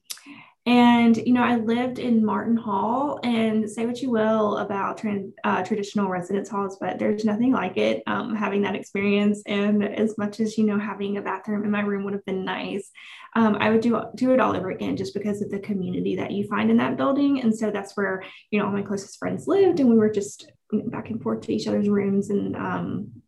and, 0.66 1.16
you 1.16 1.32
know, 1.32 1.42
I 1.42 1.56
lived 1.56 1.98
in 1.98 2.24
Martin 2.24 2.56
Hall 2.56 3.18
and 3.24 3.68
say 3.68 3.86
what 3.86 4.02
you 4.02 4.10
will 4.10 4.58
about 4.58 5.02
uh, 5.42 5.62
traditional 5.64 6.08
residence 6.08 6.50
halls, 6.50 6.76
but 6.78 6.98
there's 6.98 7.24
nothing 7.24 7.50
like 7.52 7.78
it 7.78 8.02
um, 8.06 8.36
having 8.36 8.62
that 8.62 8.74
experience. 8.74 9.42
And 9.46 9.82
as 9.82 10.18
much 10.18 10.38
as, 10.38 10.58
you 10.58 10.64
know, 10.64 10.78
having 10.78 11.16
a 11.16 11.22
bathroom 11.22 11.64
in 11.64 11.70
my 11.70 11.80
room 11.80 12.04
would 12.04 12.12
have 12.12 12.24
been 12.26 12.44
nice, 12.44 12.90
um, 13.34 13.56
I 13.58 13.70
would 13.70 13.80
do, 13.80 14.02
do 14.14 14.32
it 14.32 14.40
all 14.40 14.54
over 14.54 14.70
again 14.70 14.96
just 14.96 15.14
because 15.14 15.40
of 15.40 15.50
the 15.50 15.60
community 15.60 16.16
that 16.16 16.32
you 16.32 16.46
find 16.46 16.70
in 16.70 16.76
that 16.76 16.98
building. 16.98 17.40
And 17.40 17.56
so 17.56 17.70
that's 17.70 17.96
where, 17.96 18.22
you 18.50 18.58
know, 18.58 18.66
all 18.66 18.72
my 18.72 18.82
closest 18.82 19.18
friends 19.18 19.46
lived 19.46 19.80
and 19.80 19.88
we 19.88 19.96
were 19.96 20.10
just 20.10 20.52
back 20.70 21.08
and 21.08 21.22
forth 21.22 21.40
to 21.42 21.52
each 21.54 21.68
other's 21.68 21.88
rooms. 21.88 22.28
And 22.28 22.54
um, 22.54 23.22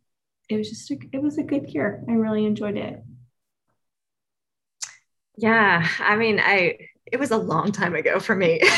it 0.49 0.57
was 0.57 0.69
just, 0.69 0.91
a, 0.91 0.97
it 1.11 1.21
was 1.21 1.37
a 1.39 1.43
good 1.43 1.67
year. 1.69 2.03
I 2.07 2.13
really 2.13 2.45
enjoyed 2.45 2.77
it. 2.77 3.01
Yeah. 5.35 5.87
I 5.99 6.15
mean, 6.15 6.39
I, 6.39 6.77
it 7.13 7.19
was 7.19 7.29
a 7.29 7.37
long 7.37 7.71
time 7.71 7.93
ago 7.93 8.19
for 8.19 8.35
me. 8.35 8.59
so 8.63 8.69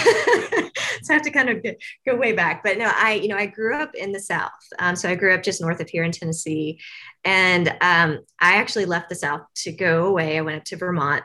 I 1.09 1.13
have 1.13 1.21
to 1.21 1.31
kind 1.31 1.49
of 1.49 1.65
go 2.05 2.17
way 2.17 2.33
back. 2.33 2.63
But 2.63 2.77
no, 2.77 2.91
I, 2.93 3.13
you 3.13 3.29
know, 3.29 3.37
I 3.37 3.45
grew 3.45 3.77
up 3.77 3.95
in 3.95 4.11
the 4.11 4.19
South. 4.19 4.51
Um, 4.77 4.97
so 4.97 5.09
I 5.09 5.15
grew 5.15 5.33
up 5.33 5.41
just 5.41 5.61
north 5.61 5.79
of 5.79 5.89
here 5.89 6.03
in 6.03 6.11
Tennessee. 6.11 6.81
And 7.23 7.69
um, 7.79 8.19
I 8.41 8.57
actually 8.57 8.85
left 8.85 9.07
the 9.07 9.15
South 9.15 9.41
to 9.63 9.71
go 9.71 10.07
away. 10.07 10.37
I 10.37 10.41
went 10.41 10.57
up 10.57 10.65
to 10.65 10.75
Vermont 10.75 11.23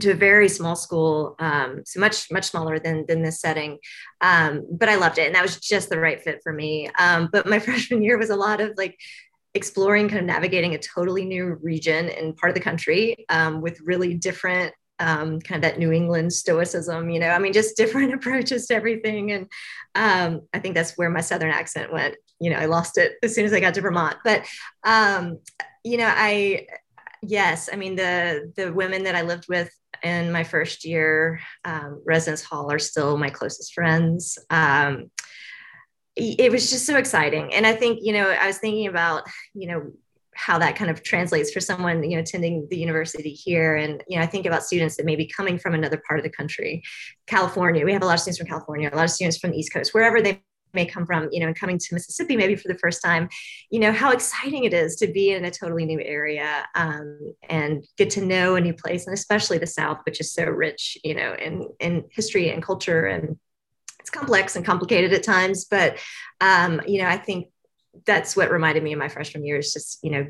to 0.00 0.10
a 0.10 0.14
very 0.14 0.48
small 0.48 0.74
school, 0.74 1.36
um, 1.38 1.82
so 1.86 2.00
much 2.00 2.28
much 2.32 2.46
smaller 2.46 2.80
than 2.80 3.06
than 3.06 3.22
this 3.22 3.40
setting, 3.40 3.78
um, 4.20 4.66
but 4.68 4.88
I 4.88 4.96
loved 4.96 5.18
it, 5.18 5.26
and 5.26 5.36
that 5.36 5.42
was 5.42 5.60
just 5.60 5.88
the 5.88 6.00
right 6.00 6.20
fit 6.20 6.40
for 6.42 6.52
me. 6.52 6.90
Um, 6.98 7.28
but 7.30 7.46
my 7.46 7.58
freshman 7.60 8.02
year 8.02 8.18
was 8.18 8.30
a 8.30 8.34
lot 8.34 8.60
of 8.60 8.72
like 8.76 8.98
exploring, 9.54 10.08
kind 10.08 10.18
of 10.18 10.26
navigating 10.26 10.74
a 10.74 10.78
totally 10.78 11.24
new 11.24 11.60
region 11.62 12.08
and 12.08 12.36
part 12.36 12.50
of 12.50 12.54
the 12.54 12.60
country 12.60 13.24
um, 13.28 13.60
with 13.60 13.80
really 13.82 14.14
different 14.14 14.74
um, 14.98 15.40
kind 15.40 15.64
of 15.64 15.70
that 15.70 15.78
New 15.78 15.92
England 15.92 16.32
stoicism, 16.32 17.10
you 17.10 17.18
know, 17.18 17.30
I 17.30 17.38
mean, 17.38 17.52
just 17.52 17.76
different 17.76 18.14
approaches 18.14 18.66
to 18.66 18.74
everything. 18.74 19.32
And 19.32 19.46
um, 19.94 20.42
I 20.52 20.58
think 20.58 20.74
that's 20.74 20.96
where 20.96 21.10
my 21.10 21.20
Southern 21.20 21.50
accent 21.50 21.92
went. 21.92 22.16
You 22.40 22.50
know, 22.50 22.56
I 22.56 22.66
lost 22.66 22.98
it 22.98 23.14
as 23.22 23.34
soon 23.34 23.44
as 23.44 23.52
I 23.52 23.60
got 23.60 23.74
to 23.74 23.80
Vermont. 23.80 24.16
But, 24.24 24.46
um, 24.84 25.38
you 25.84 25.96
know, 25.96 26.10
I, 26.10 26.66
yes, 27.22 27.68
I 27.72 27.76
mean, 27.76 27.96
the, 27.96 28.52
the 28.56 28.72
women 28.72 29.04
that 29.04 29.14
I 29.14 29.22
lived 29.22 29.46
with 29.48 29.70
in 30.02 30.32
my 30.32 30.44
first 30.44 30.84
year 30.84 31.40
um, 31.64 32.02
residence 32.04 32.42
hall 32.42 32.70
are 32.70 32.78
still 32.78 33.16
my 33.16 33.30
closest 33.30 33.72
friends. 33.74 34.38
Um, 34.50 35.10
it 36.16 36.52
was 36.52 36.70
just 36.70 36.86
so 36.86 36.96
exciting. 36.96 37.52
And 37.54 37.66
I 37.66 37.74
think, 37.74 37.98
you 38.02 38.12
know, 38.12 38.28
I 38.28 38.46
was 38.46 38.58
thinking 38.58 38.86
about, 38.86 39.24
you 39.52 39.66
know, 39.66 39.92
how 40.36 40.58
that 40.58 40.76
kind 40.76 40.90
of 40.90 41.02
translates 41.02 41.52
for 41.52 41.60
someone 41.60 42.02
you 42.02 42.16
know 42.16 42.22
attending 42.22 42.66
the 42.70 42.78
university 42.78 43.30
here. 43.30 43.76
And 43.76 44.02
you 44.08 44.16
know 44.18 44.22
i 44.22 44.26
think 44.26 44.46
about 44.46 44.64
students 44.64 44.96
that 44.96 45.06
may 45.06 45.16
be 45.16 45.26
coming 45.26 45.58
from 45.58 45.74
another 45.74 46.02
part 46.06 46.20
of 46.20 46.24
the 46.24 46.30
country. 46.30 46.82
California 47.26 47.84
we 47.84 47.92
have 47.92 48.02
a 48.02 48.06
lot 48.06 48.14
of 48.14 48.20
students 48.20 48.38
from 48.38 48.48
california 48.48 48.90
a 48.92 48.96
lot 48.96 49.04
of 49.04 49.10
students 49.10 49.38
from 49.38 49.50
the 49.50 49.58
east 49.58 49.72
coast 49.72 49.94
wherever 49.94 50.20
they 50.20 50.40
may 50.74 50.84
come 50.84 51.06
from 51.06 51.28
you 51.30 51.40
know 51.40 51.46
and 51.46 51.58
coming 51.58 51.78
to 51.78 51.94
mississippi 51.94 52.36
maybe 52.36 52.56
for 52.56 52.68
the 52.68 52.78
first 52.78 53.02
time. 53.02 53.28
You 53.70 53.80
know 53.80 53.92
how 53.92 54.10
exciting 54.10 54.64
it 54.64 54.74
is 54.74 54.96
to 54.96 55.06
be 55.06 55.30
in 55.30 55.44
a 55.44 55.50
totally 55.50 55.86
new 55.86 56.00
area 56.00 56.66
um, 56.74 57.18
and 57.48 57.84
get 57.96 58.10
to 58.10 58.24
know 58.24 58.56
a 58.56 58.60
new 58.60 58.74
place 58.74 59.06
and 59.06 59.14
especially 59.14 59.58
the 59.58 59.66
south 59.66 60.00
which 60.04 60.20
is 60.20 60.32
so 60.32 60.44
rich 60.44 60.98
you 61.04 61.14
know 61.14 61.34
in 61.34 61.68
in 61.80 62.04
history 62.10 62.50
and 62.50 62.62
culture. 62.62 63.06
And 63.06 63.38
it's 64.00 64.10
complex 64.10 64.54
and 64.54 64.66
complicated 64.66 65.14
at 65.14 65.22
times 65.22 65.64
but 65.64 65.96
um, 66.42 66.82
you 66.86 67.00
know 67.00 67.08
i 67.08 67.16
think 67.16 67.46
that's 68.06 68.36
what 68.36 68.50
reminded 68.50 68.82
me 68.82 68.92
of 68.92 68.98
my 68.98 69.08
freshman 69.08 69.44
year 69.44 69.58
is 69.58 69.72
just 69.72 69.98
you 70.02 70.10
know 70.10 70.26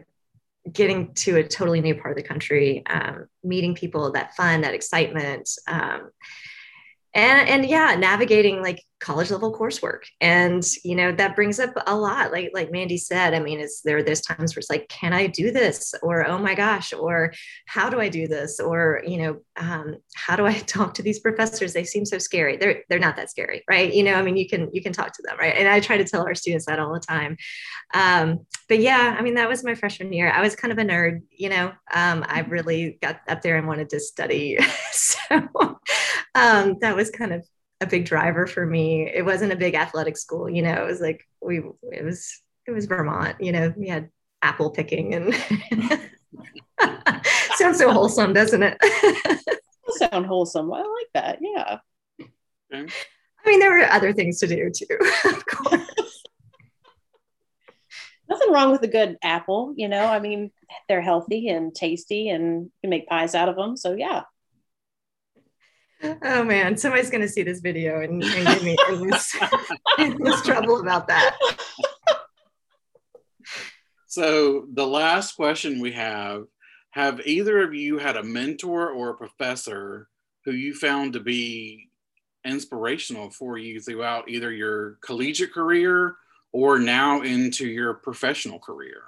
getting 0.71 1.13
to 1.15 1.37
a 1.37 1.45
totally 1.47 1.81
new 1.81 1.95
part 1.95 2.17
of 2.17 2.23
the 2.23 2.27
country 2.27 2.83
um, 2.87 3.27
meeting 3.43 3.75
people 3.75 4.13
that 4.13 4.35
fun 4.35 4.63
that 4.63 4.75
excitement 4.75 5.51
um, 5.67 6.11
and 7.15 7.49
and 7.49 7.67
yeah 7.67 7.95
navigating 7.99 8.63
like 8.63 8.83
college 9.05 9.31
level 9.31 9.55
coursework. 9.55 10.05
And 10.21 10.65
you 10.83 10.97
know 10.97 11.13
that 11.13 11.37
brings 11.37 11.61
up 11.61 11.75
a 11.87 11.95
lot. 11.95 12.33
Like 12.33 12.51
like 12.55 12.73
mandi 12.73 12.97
said 12.97 13.35
i 13.35 13.39
mean 13.39 13.61
is 13.61 13.83
there 13.85 14.03
there's 14.03 14.23
times 14.23 14.55
where 14.55 14.61
it's 14.61 14.71
like 14.71 14.89
can 14.89 15.13
i 15.13 15.27
do 15.27 15.51
this? 15.51 15.95
or 16.03 16.27
oh 16.27 16.39
my 16.39 16.55
gosh 16.55 16.93
or 16.93 17.33
how 17.67 17.91
do 17.91 18.01
i 18.01 18.09
do 18.09 18.27
this? 18.27 18.59
or 18.61 19.03
you 19.07 19.19
know 19.19 19.37
um, 19.57 19.97
how 20.15 20.37
do 20.37 20.47
i 20.47 20.55
talk 20.77 20.95
to 20.95 21.03
these 21.03 21.21
professors? 21.21 21.73
They 21.73 21.85
seem 21.85 22.07
so 22.07 22.19
scary. 22.19 22.57
They're 22.57 22.83
they're 22.89 22.99
not 22.99 23.17
that 23.17 23.31
scary 23.31 23.63
right? 23.69 23.93
You 23.93 24.05
know 24.05 24.15
i 24.15 24.23
mean 24.23 24.37
you 24.37 24.49
can 24.49 24.71
you 24.73 24.83
can 24.83 24.93
talk 24.93 25.13
to 25.13 25.23
them 25.27 25.37
right? 25.39 25.55
And 25.57 25.69
i 25.69 25.81
try 25.81 25.99
to 25.99 26.05
tell 26.05 26.27
our 26.27 26.35
students 26.35 26.67
that 26.67 26.79
all 26.79 26.95
the 26.95 27.01
time. 27.01 27.37
Um, 27.93 28.47
but 28.69 28.79
yeah 28.79 29.15
i 29.19 29.23
mean 29.23 29.35
that 29.35 29.49
was 29.49 29.63
my 29.63 29.75
freshman 29.75 30.13
year. 30.13 30.31
I 30.31 30.41
was 30.41 30.57
kind 30.57 30.73
of 30.73 30.79
a 30.79 30.83
nerd 30.83 31.21
you 31.31 31.51
know? 31.51 31.67
Um, 31.93 32.25
i 32.27 32.41
really 32.49 32.99
got 33.03 33.21
up 33.29 33.43
there 33.43 33.57
and 33.59 33.67
wanted 33.67 33.91
to 33.91 34.01
study. 34.01 34.59
So 34.95 35.81
um, 36.35 36.77
that 36.81 36.95
was 36.95 37.11
kind 37.11 37.33
of 37.33 37.45
a 37.85 37.91
big 37.91 38.05
driver 38.05 38.47
for 38.47 38.67
me. 38.67 39.09
It 39.13 39.25
wasn't 39.25 39.53
a 39.53 39.57
big 39.57 39.75
athletic 39.75 40.17
school, 40.17 40.51
you 40.51 40.63
know, 40.63 40.75
it 40.75 40.87
was 40.87 41.01
like 41.01 41.27
we 41.41 41.59
it 41.93 42.05
was 42.05 42.43
it 42.67 42.73
was 42.73 42.87
Vermont, 42.87 43.41
you 43.41 43.53
know, 43.53 43.73
we 43.77 43.89
had 43.89 44.11
apple 44.43 44.71
picking 44.71 45.15
and 45.15 45.35
sounds 47.57 47.79
so 47.79 47.91
wholesome, 47.91 48.33
doesn't 48.33 48.63
it? 48.63 48.77
sound 49.91 50.27
wholesome. 50.27 50.73
I 50.73 50.79
like 50.79 51.09
that. 51.15 51.39
Yeah. 51.41 51.79
Okay. 52.75 52.93
I 53.45 53.51
mean, 53.51 53.61
there 53.61 53.71
were 53.71 53.85
other 53.85 54.13
things 54.13 54.39
to 54.41 54.47
do 54.47 54.71
too, 54.71 54.99
of 55.27 55.47
course. 55.47 56.23
Nothing 58.29 58.53
wrong 58.53 58.73
with 58.73 58.83
a 58.83 58.89
good 58.89 59.19
apple, 59.23 59.75
you 59.77 59.87
know. 59.87 60.07
I 60.07 60.19
mean, 60.19 60.51
they're 60.89 61.03
healthy 61.03 61.49
and 61.49 61.75
tasty, 61.75 62.31
and 62.31 62.65
you 62.65 62.71
can 62.81 62.91
make 62.91 63.07
pies 63.07 63.35
out 63.35 63.51
of 63.51 63.57
them. 63.57 63.77
So 63.77 63.93
yeah, 63.93 64.23
Oh 66.03 66.45
man, 66.45 66.77
somebody's 66.77 67.11
gonna 67.11 67.29
see 67.29 67.43
this 67.43 67.61
video 67.61 68.01
and, 68.01 68.23
and 68.23 68.47
give 68.47 68.63
me 68.63 68.77
endless, 68.89 69.35
endless 69.99 70.43
trouble 70.43 70.81
about 70.81 71.09
that. 71.09 71.37
So 74.07 74.67
the 74.73 74.87
last 74.87 75.35
question 75.35 75.81
we 75.81 75.93
have: 75.93 76.45
Have 76.91 77.21
either 77.25 77.63
of 77.63 77.75
you 77.75 77.99
had 77.99 78.17
a 78.17 78.23
mentor 78.23 78.91
or 78.91 79.11
a 79.11 79.17
professor 79.17 80.09
who 80.45 80.53
you 80.53 80.75
found 80.75 81.15
to 81.15 81.21
be 81.21 81.89
inspirational 82.45 83.31
for 83.31 83.57
you 83.57 83.81
throughout 83.81 84.29
either 84.29 84.53
your 84.53 84.99
collegiate 85.01 85.53
career 85.53 86.17
or 86.53 86.79
now 86.79 87.23
into 87.23 87.67
your 87.67 87.95
professional 87.95 88.59
career? 88.59 89.03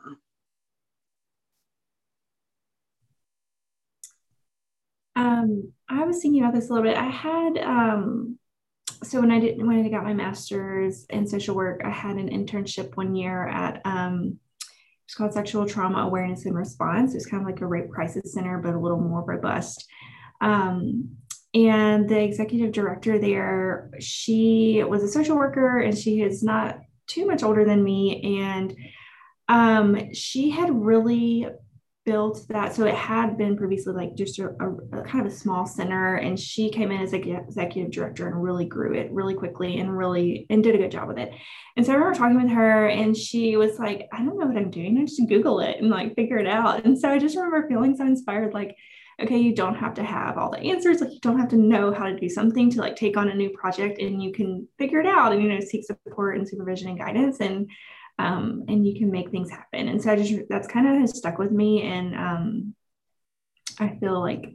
Um, 5.16 5.72
I 5.88 6.04
was 6.04 6.20
thinking 6.20 6.42
about 6.42 6.54
this 6.54 6.68
a 6.68 6.72
little 6.72 6.88
bit. 6.88 6.98
I 6.98 7.08
had 7.08 7.58
um, 7.58 8.38
so 9.02 9.20
when 9.20 9.30
I 9.30 9.40
did 9.40 9.64
when 9.64 9.84
I 9.84 9.88
got 9.88 10.04
my 10.04 10.14
master's 10.14 11.06
in 11.10 11.26
social 11.26 11.54
work, 11.56 11.82
I 11.84 11.90
had 11.90 12.16
an 12.16 12.28
internship 12.28 12.96
one 12.96 13.14
year 13.14 13.48
at 13.48 13.80
um, 13.84 14.38
it's 15.06 15.14
called 15.14 15.32
Sexual 15.32 15.66
Trauma 15.66 15.98
Awareness 16.00 16.46
and 16.46 16.56
Response. 16.56 17.14
It's 17.14 17.26
kind 17.26 17.42
of 17.42 17.48
like 17.48 17.60
a 17.60 17.66
rape 17.66 17.90
crisis 17.90 18.34
center, 18.34 18.58
but 18.58 18.74
a 18.74 18.78
little 18.78 19.00
more 19.00 19.22
robust. 19.22 19.86
Um, 20.40 21.16
and 21.54 22.08
the 22.08 22.20
executive 22.20 22.72
director 22.72 23.18
there, 23.18 23.90
she 24.00 24.82
was 24.86 25.02
a 25.02 25.08
social 25.08 25.36
worker, 25.36 25.78
and 25.78 25.96
she 25.96 26.20
is 26.20 26.42
not 26.42 26.80
too 27.06 27.24
much 27.24 27.42
older 27.42 27.64
than 27.64 27.84
me, 27.84 28.40
and 28.42 28.76
um, 29.48 30.12
she 30.12 30.50
had 30.50 30.70
really 30.74 31.46
built 32.06 32.46
that. 32.48 32.72
So 32.72 32.86
it 32.86 32.94
had 32.94 33.36
been 33.36 33.56
previously 33.56 33.92
like 33.92 34.14
just 34.14 34.38
a, 34.38 34.46
a, 34.46 35.02
kind 35.02 35.26
of 35.26 35.32
a 35.32 35.36
small 35.36 35.66
center 35.66 36.14
and 36.14 36.38
she 36.38 36.70
came 36.70 36.92
in 36.92 37.02
as 37.02 37.12
executive 37.12 37.90
director 37.90 38.28
and 38.28 38.40
really 38.40 38.64
grew 38.64 38.94
it 38.94 39.10
really 39.10 39.34
quickly 39.34 39.80
and 39.80 39.94
really 39.94 40.46
and 40.48 40.62
did 40.62 40.76
a 40.76 40.78
good 40.78 40.92
job 40.92 41.08
with 41.08 41.18
it. 41.18 41.32
And 41.76 41.84
so 41.84 41.92
i 41.92 41.96
remember 41.96 42.16
talking 42.16 42.40
with 42.40 42.52
her 42.52 42.86
and 42.86 43.14
she 43.14 43.56
was 43.56 43.78
like 43.80 44.08
i 44.12 44.18
don't 44.18 44.38
know 44.38 44.46
what 44.46 44.56
i'm 44.56 44.70
doing. 44.70 44.96
I 44.98 45.04
just 45.04 45.20
google 45.28 45.58
it 45.58 45.78
and 45.80 45.90
like 45.90 46.14
figure 46.14 46.38
it 46.38 46.46
out. 46.46 46.84
And 46.84 46.96
so 46.96 47.10
i 47.10 47.18
just 47.18 47.36
remember 47.36 47.68
feeling 47.68 47.96
so 47.96 48.06
inspired 48.06 48.54
like 48.54 48.76
okay 49.20 49.38
you 49.38 49.54
don't 49.54 49.74
have 49.74 49.94
to 49.94 50.04
have 50.04 50.38
all 50.38 50.52
the 50.52 50.58
answers. 50.58 51.00
Like 51.00 51.10
you 51.10 51.20
don't 51.20 51.40
have 51.40 51.48
to 51.48 51.56
know 51.56 51.92
how 51.92 52.06
to 52.06 52.16
do 52.16 52.28
something 52.28 52.70
to 52.70 52.80
like 52.80 52.94
take 52.94 53.16
on 53.16 53.30
a 53.30 53.34
new 53.34 53.50
project 53.50 54.00
and 54.00 54.22
you 54.22 54.32
can 54.32 54.68
figure 54.78 55.00
it 55.00 55.06
out 55.06 55.32
and 55.32 55.42
you 55.42 55.48
know 55.48 55.60
seek 55.60 55.84
support 55.84 56.38
and 56.38 56.48
supervision 56.48 56.88
and 56.88 56.98
guidance. 56.98 57.40
And 57.40 57.68
um, 58.18 58.64
and 58.68 58.86
you 58.86 58.98
can 58.98 59.10
make 59.10 59.30
things 59.30 59.50
happen. 59.50 59.88
And 59.88 60.02
so 60.02 60.12
I 60.12 60.16
just 60.16 60.48
that's 60.48 60.68
kind 60.68 60.86
of 60.86 61.00
has 61.00 61.16
stuck 61.16 61.38
with 61.38 61.50
me, 61.50 61.82
and 61.82 62.14
um, 62.14 62.74
I 63.78 63.96
feel 64.00 64.20
like 64.20 64.54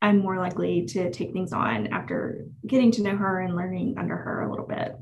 I'm 0.00 0.18
more 0.18 0.38
likely 0.38 0.86
to 0.86 1.10
take 1.10 1.32
things 1.32 1.52
on 1.52 1.88
after 1.88 2.46
getting 2.66 2.90
to 2.92 3.02
know 3.02 3.16
her 3.16 3.40
and 3.40 3.56
learning 3.56 3.96
under 3.98 4.16
her 4.16 4.42
a 4.42 4.50
little 4.50 4.66
bit. 4.66 4.96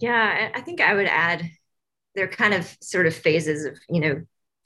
Yeah, 0.00 0.50
I 0.54 0.60
think 0.60 0.80
I 0.80 0.94
would 0.94 1.06
add 1.06 1.50
there 2.14 2.24
are 2.24 2.28
kind 2.28 2.54
of 2.54 2.76
sort 2.80 3.06
of 3.06 3.14
phases 3.14 3.64
of 3.64 3.78
you 3.88 4.00
know 4.00 4.22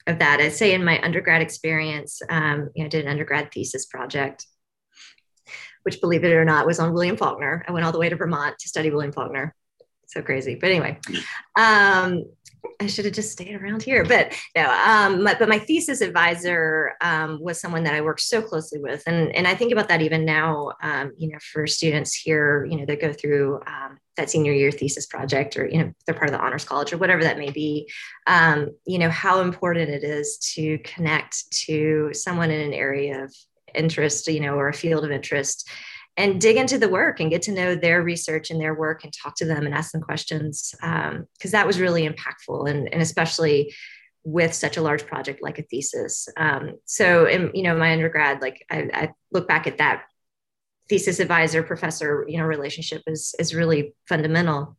of 0.07 0.19
that. 0.19 0.39
I 0.39 0.49
say 0.49 0.73
in 0.73 0.85
my 0.85 1.01
undergrad 1.01 1.41
experience, 1.41 2.21
um, 2.29 2.69
you 2.75 2.83
know, 2.83 2.85
I 2.85 2.89
did 2.89 3.05
an 3.05 3.11
undergrad 3.11 3.51
thesis 3.51 3.87
project, 3.87 4.45
which, 5.83 5.99
believe 5.99 6.23
it 6.23 6.31
or 6.31 6.45
not, 6.45 6.67
was 6.67 6.79
on 6.79 6.93
William 6.93 7.17
Faulkner. 7.17 7.65
I 7.67 7.71
went 7.71 7.85
all 7.85 7.91
the 7.91 7.99
way 7.99 8.09
to 8.09 8.15
Vermont 8.15 8.59
to 8.59 8.67
study 8.67 8.91
William 8.91 9.11
Faulkner 9.11 9.55
so 10.07 10.21
crazy. 10.21 10.55
But 10.55 10.71
anyway, 10.71 10.99
um, 11.57 12.25
I 12.79 12.87
should 12.87 13.05
have 13.05 13.13
just 13.13 13.31
stayed 13.31 13.55
around 13.55 13.83
here. 13.83 14.03
But 14.03 14.33
no, 14.55 14.69
um, 14.69 15.23
my, 15.23 15.35
but 15.37 15.49
my 15.49 15.59
thesis 15.59 16.01
advisor 16.01 16.93
um, 17.01 17.39
was 17.41 17.59
someone 17.59 17.83
that 17.83 17.93
I 17.93 18.01
worked 18.01 18.21
so 18.21 18.41
closely 18.41 18.79
with, 18.79 19.03
and 19.07 19.33
and 19.35 19.47
I 19.47 19.55
think 19.55 19.71
about 19.71 19.89
that 19.89 20.01
even 20.01 20.25
now. 20.25 20.71
Um, 20.81 21.11
you 21.17 21.29
know, 21.29 21.37
for 21.53 21.67
students 21.67 22.13
here, 22.13 22.65
you 22.65 22.77
know, 22.77 22.85
that 22.85 23.01
go 23.01 23.13
through 23.13 23.61
um, 23.67 23.97
that 24.17 24.29
senior 24.29 24.53
year 24.53 24.71
thesis 24.71 25.05
project, 25.05 25.57
or 25.57 25.67
you 25.67 25.79
know, 25.79 25.91
they're 26.05 26.15
part 26.15 26.29
of 26.29 26.33
the 26.33 26.43
honors 26.43 26.65
college 26.65 26.93
or 26.93 26.97
whatever 26.97 27.23
that 27.23 27.37
may 27.37 27.51
be. 27.51 27.89
Um, 28.27 28.71
you 28.85 28.99
know, 28.99 29.09
how 29.09 29.41
important 29.41 29.89
it 29.89 30.03
is 30.03 30.37
to 30.55 30.77
connect 30.79 31.51
to 31.65 32.09
someone 32.13 32.51
in 32.51 32.61
an 32.61 32.73
area 32.73 33.23
of 33.23 33.33
interest, 33.73 34.27
you 34.27 34.39
know, 34.39 34.55
or 34.55 34.69
a 34.69 34.73
field 34.73 35.03
of 35.03 35.11
interest 35.11 35.69
and 36.17 36.39
dig 36.39 36.55
into 36.55 36.77
the 36.77 36.87
work 36.87 37.19
and 37.19 37.29
get 37.29 37.41
to 37.43 37.51
know 37.51 37.75
their 37.75 38.01
research 38.01 38.49
and 38.49 38.59
their 38.59 38.73
work 38.73 39.03
and 39.03 39.13
talk 39.13 39.35
to 39.35 39.45
them 39.45 39.65
and 39.65 39.75
ask 39.75 39.91
them 39.91 40.01
questions 40.01 40.73
because 40.79 41.13
um, 41.13 41.51
that 41.51 41.67
was 41.67 41.79
really 41.79 42.07
impactful 42.07 42.69
and, 42.69 42.91
and 42.91 43.01
especially 43.01 43.73
with 44.23 44.53
such 44.53 44.77
a 44.77 44.81
large 44.81 45.05
project 45.05 45.41
like 45.41 45.59
a 45.59 45.63
thesis. 45.63 46.27
Um, 46.37 46.75
so 46.85 47.25
in 47.25 47.51
you 47.53 47.63
know 47.63 47.77
my 47.77 47.91
undergrad 47.91 48.41
like 48.41 48.65
I, 48.69 48.89
I, 48.93 49.09
look 49.31 49.47
back 49.47 49.67
at 49.67 49.77
that 49.77 50.03
thesis 50.89 51.19
advisor 51.19 51.61
professor 51.61 52.25
you 52.27 52.39
know 52.39 52.45
relationship 52.45 53.03
is 53.07 53.35
is 53.39 53.53
really 53.53 53.93
fundamental. 54.07 54.77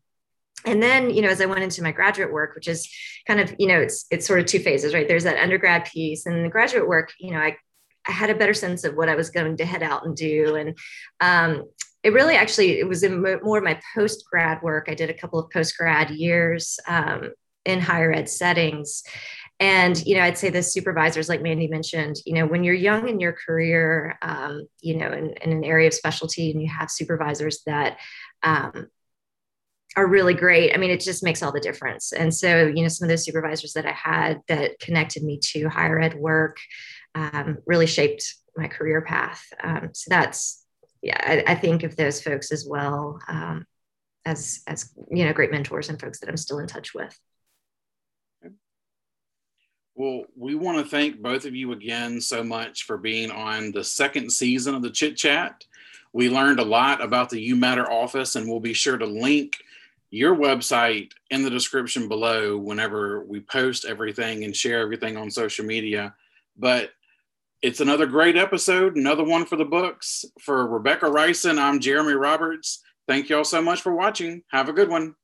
And 0.64 0.82
then 0.82 1.10
you 1.10 1.22
know 1.22 1.28
as 1.28 1.40
i 1.40 1.46
went 1.46 1.62
into 1.62 1.82
my 1.82 1.92
graduate 1.92 2.32
work 2.32 2.56
which 2.56 2.66
is 2.66 2.90
kind 3.26 3.38
of 3.38 3.54
you 3.58 3.68
know 3.68 3.78
it's 3.78 4.06
it's 4.10 4.26
sort 4.26 4.40
of 4.40 4.46
two 4.46 4.58
phases 4.58 4.94
right? 4.94 5.06
There's 5.06 5.24
that 5.24 5.40
undergrad 5.40 5.84
piece 5.84 6.26
and 6.26 6.44
the 6.44 6.48
graduate 6.48 6.88
work 6.88 7.12
you 7.20 7.32
know 7.32 7.40
i 7.40 7.56
I 8.08 8.12
had 8.12 8.30
a 8.30 8.34
better 8.34 8.54
sense 8.54 8.84
of 8.84 8.94
what 8.94 9.08
I 9.08 9.14
was 9.14 9.30
going 9.30 9.56
to 9.56 9.64
head 9.64 9.82
out 9.82 10.04
and 10.04 10.16
do. 10.16 10.56
And 10.56 10.78
um, 11.20 11.64
it 12.02 12.12
really 12.12 12.36
actually, 12.36 12.78
it 12.78 12.88
was 12.88 13.02
in 13.02 13.20
more 13.42 13.58
of 13.58 13.64
my 13.64 13.80
post 13.94 14.24
grad 14.30 14.62
work. 14.62 14.86
I 14.88 14.94
did 14.94 15.10
a 15.10 15.14
couple 15.14 15.38
of 15.38 15.50
post 15.50 15.76
grad 15.76 16.10
years 16.10 16.78
um, 16.86 17.32
in 17.64 17.80
higher 17.80 18.12
ed 18.12 18.28
settings. 18.28 19.02
And, 19.58 20.04
you 20.04 20.16
know, 20.16 20.22
I'd 20.22 20.36
say 20.36 20.50
the 20.50 20.62
supervisors, 20.62 21.28
like 21.28 21.42
Mandi 21.42 21.66
mentioned, 21.66 22.16
you 22.26 22.34
know, 22.34 22.46
when 22.46 22.62
you're 22.62 22.74
young 22.74 23.08
in 23.08 23.20
your 23.20 23.32
career, 23.32 24.18
um, 24.20 24.66
you 24.82 24.96
know, 24.96 25.10
in, 25.10 25.30
in, 25.42 25.50
an 25.50 25.64
area 25.64 25.88
of 25.88 25.94
specialty 25.94 26.50
and 26.50 26.60
you 26.60 26.68
have 26.68 26.90
supervisors 26.90 27.62
that, 27.64 27.96
um, 28.42 28.88
are 29.96 30.06
really 30.06 30.34
great. 30.34 30.74
I 30.74 30.76
mean, 30.76 30.90
it 30.90 31.00
just 31.00 31.24
makes 31.24 31.42
all 31.42 31.52
the 31.52 31.60
difference. 31.60 32.12
And 32.12 32.32
so, 32.32 32.66
you 32.66 32.82
know, 32.82 32.88
some 32.88 33.06
of 33.06 33.08
those 33.08 33.24
supervisors 33.24 33.72
that 33.72 33.86
I 33.86 33.92
had 33.92 34.42
that 34.48 34.78
connected 34.78 35.22
me 35.22 35.38
to 35.52 35.68
higher 35.68 35.98
ed 35.98 36.14
work, 36.14 36.58
um, 37.14 37.58
really 37.66 37.86
shaped 37.86 38.34
my 38.56 38.68
career 38.68 39.00
path. 39.00 39.42
Um, 39.62 39.90
so 39.94 40.08
that's, 40.10 40.64
yeah, 41.02 41.18
I, 41.18 41.52
I, 41.52 41.54
think 41.54 41.82
of 41.82 41.96
those 41.96 42.20
folks 42.20 42.52
as 42.52 42.66
well 42.68 43.20
um, 43.28 43.66
as, 44.26 44.60
as, 44.66 44.92
you 45.10 45.24
know, 45.24 45.32
great 45.32 45.50
mentors 45.50 45.88
and 45.88 46.00
folks 46.00 46.20
that 46.20 46.28
I'm 46.28 46.36
still 46.36 46.58
in 46.58 46.66
touch 46.66 46.94
with. 46.94 47.18
Well, 49.94 50.24
we 50.36 50.54
want 50.54 50.84
to 50.84 50.90
thank 50.90 51.22
both 51.22 51.46
of 51.46 51.54
you 51.54 51.72
again 51.72 52.20
so 52.20 52.44
much 52.44 52.84
for 52.84 52.98
being 52.98 53.30
on 53.30 53.72
the 53.72 53.84
second 53.84 54.30
season 54.30 54.74
of 54.74 54.82
the 54.82 54.90
ChitChat. 54.90 55.54
We 56.12 56.28
learned 56.28 56.60
a 56.60 56.64
lot 56.64 57.02
about 57.02 57.30
the 57.30 57.50
UMatter 57.50 57.88
office, 57.88 58.36
and 58.36 58.46
we'll 58.46 58.60
be 58.60 58.74
sure 58.74 58.98
to 58.98 59.06
link 59.06 59.56
your 60.10 60.36
website 60.36 61.10
in 61.30 61.42
the 61.42 61.50
description 61.50 62.08
below 62.08 62.56
whenever 62.56 63.24
we 63.24 63.40
post 63.40 63.84
everything 63.84 64.44
and 64.44 64.54
share 64.54 64.80
everything 64.80 65.16
on 65.16 65.30
social 65.30 65.64
media. 65.64 66.14
But 66.56 66.90
it's 67.62 67.80
another 67.80 68.06
great 68.06 68.36
episode, 68.36 68.96
another 68.96 69.24
one 69.24 69.44
for 69.44 69.56
the 69.56 69.64
books. 69.64 70.24
For 70.40 70.66
Rebekah 70.66 71.10
Reysen, 71.10 71.58
I'm 71.58 71.80
Jeremy 71.80 72.12
Roberts. 72.12 72.82
Thank 73.08 73.28
you 73.28 73.38
all 73.38 73.44
so 73.44 73.62
much 73.62 73.82
for 73.82 73.94
watching. 73.94 74.42
Have 74.50 74.68
a 74.68 74.72
good 74.72 74.88
one. 74.88 75.14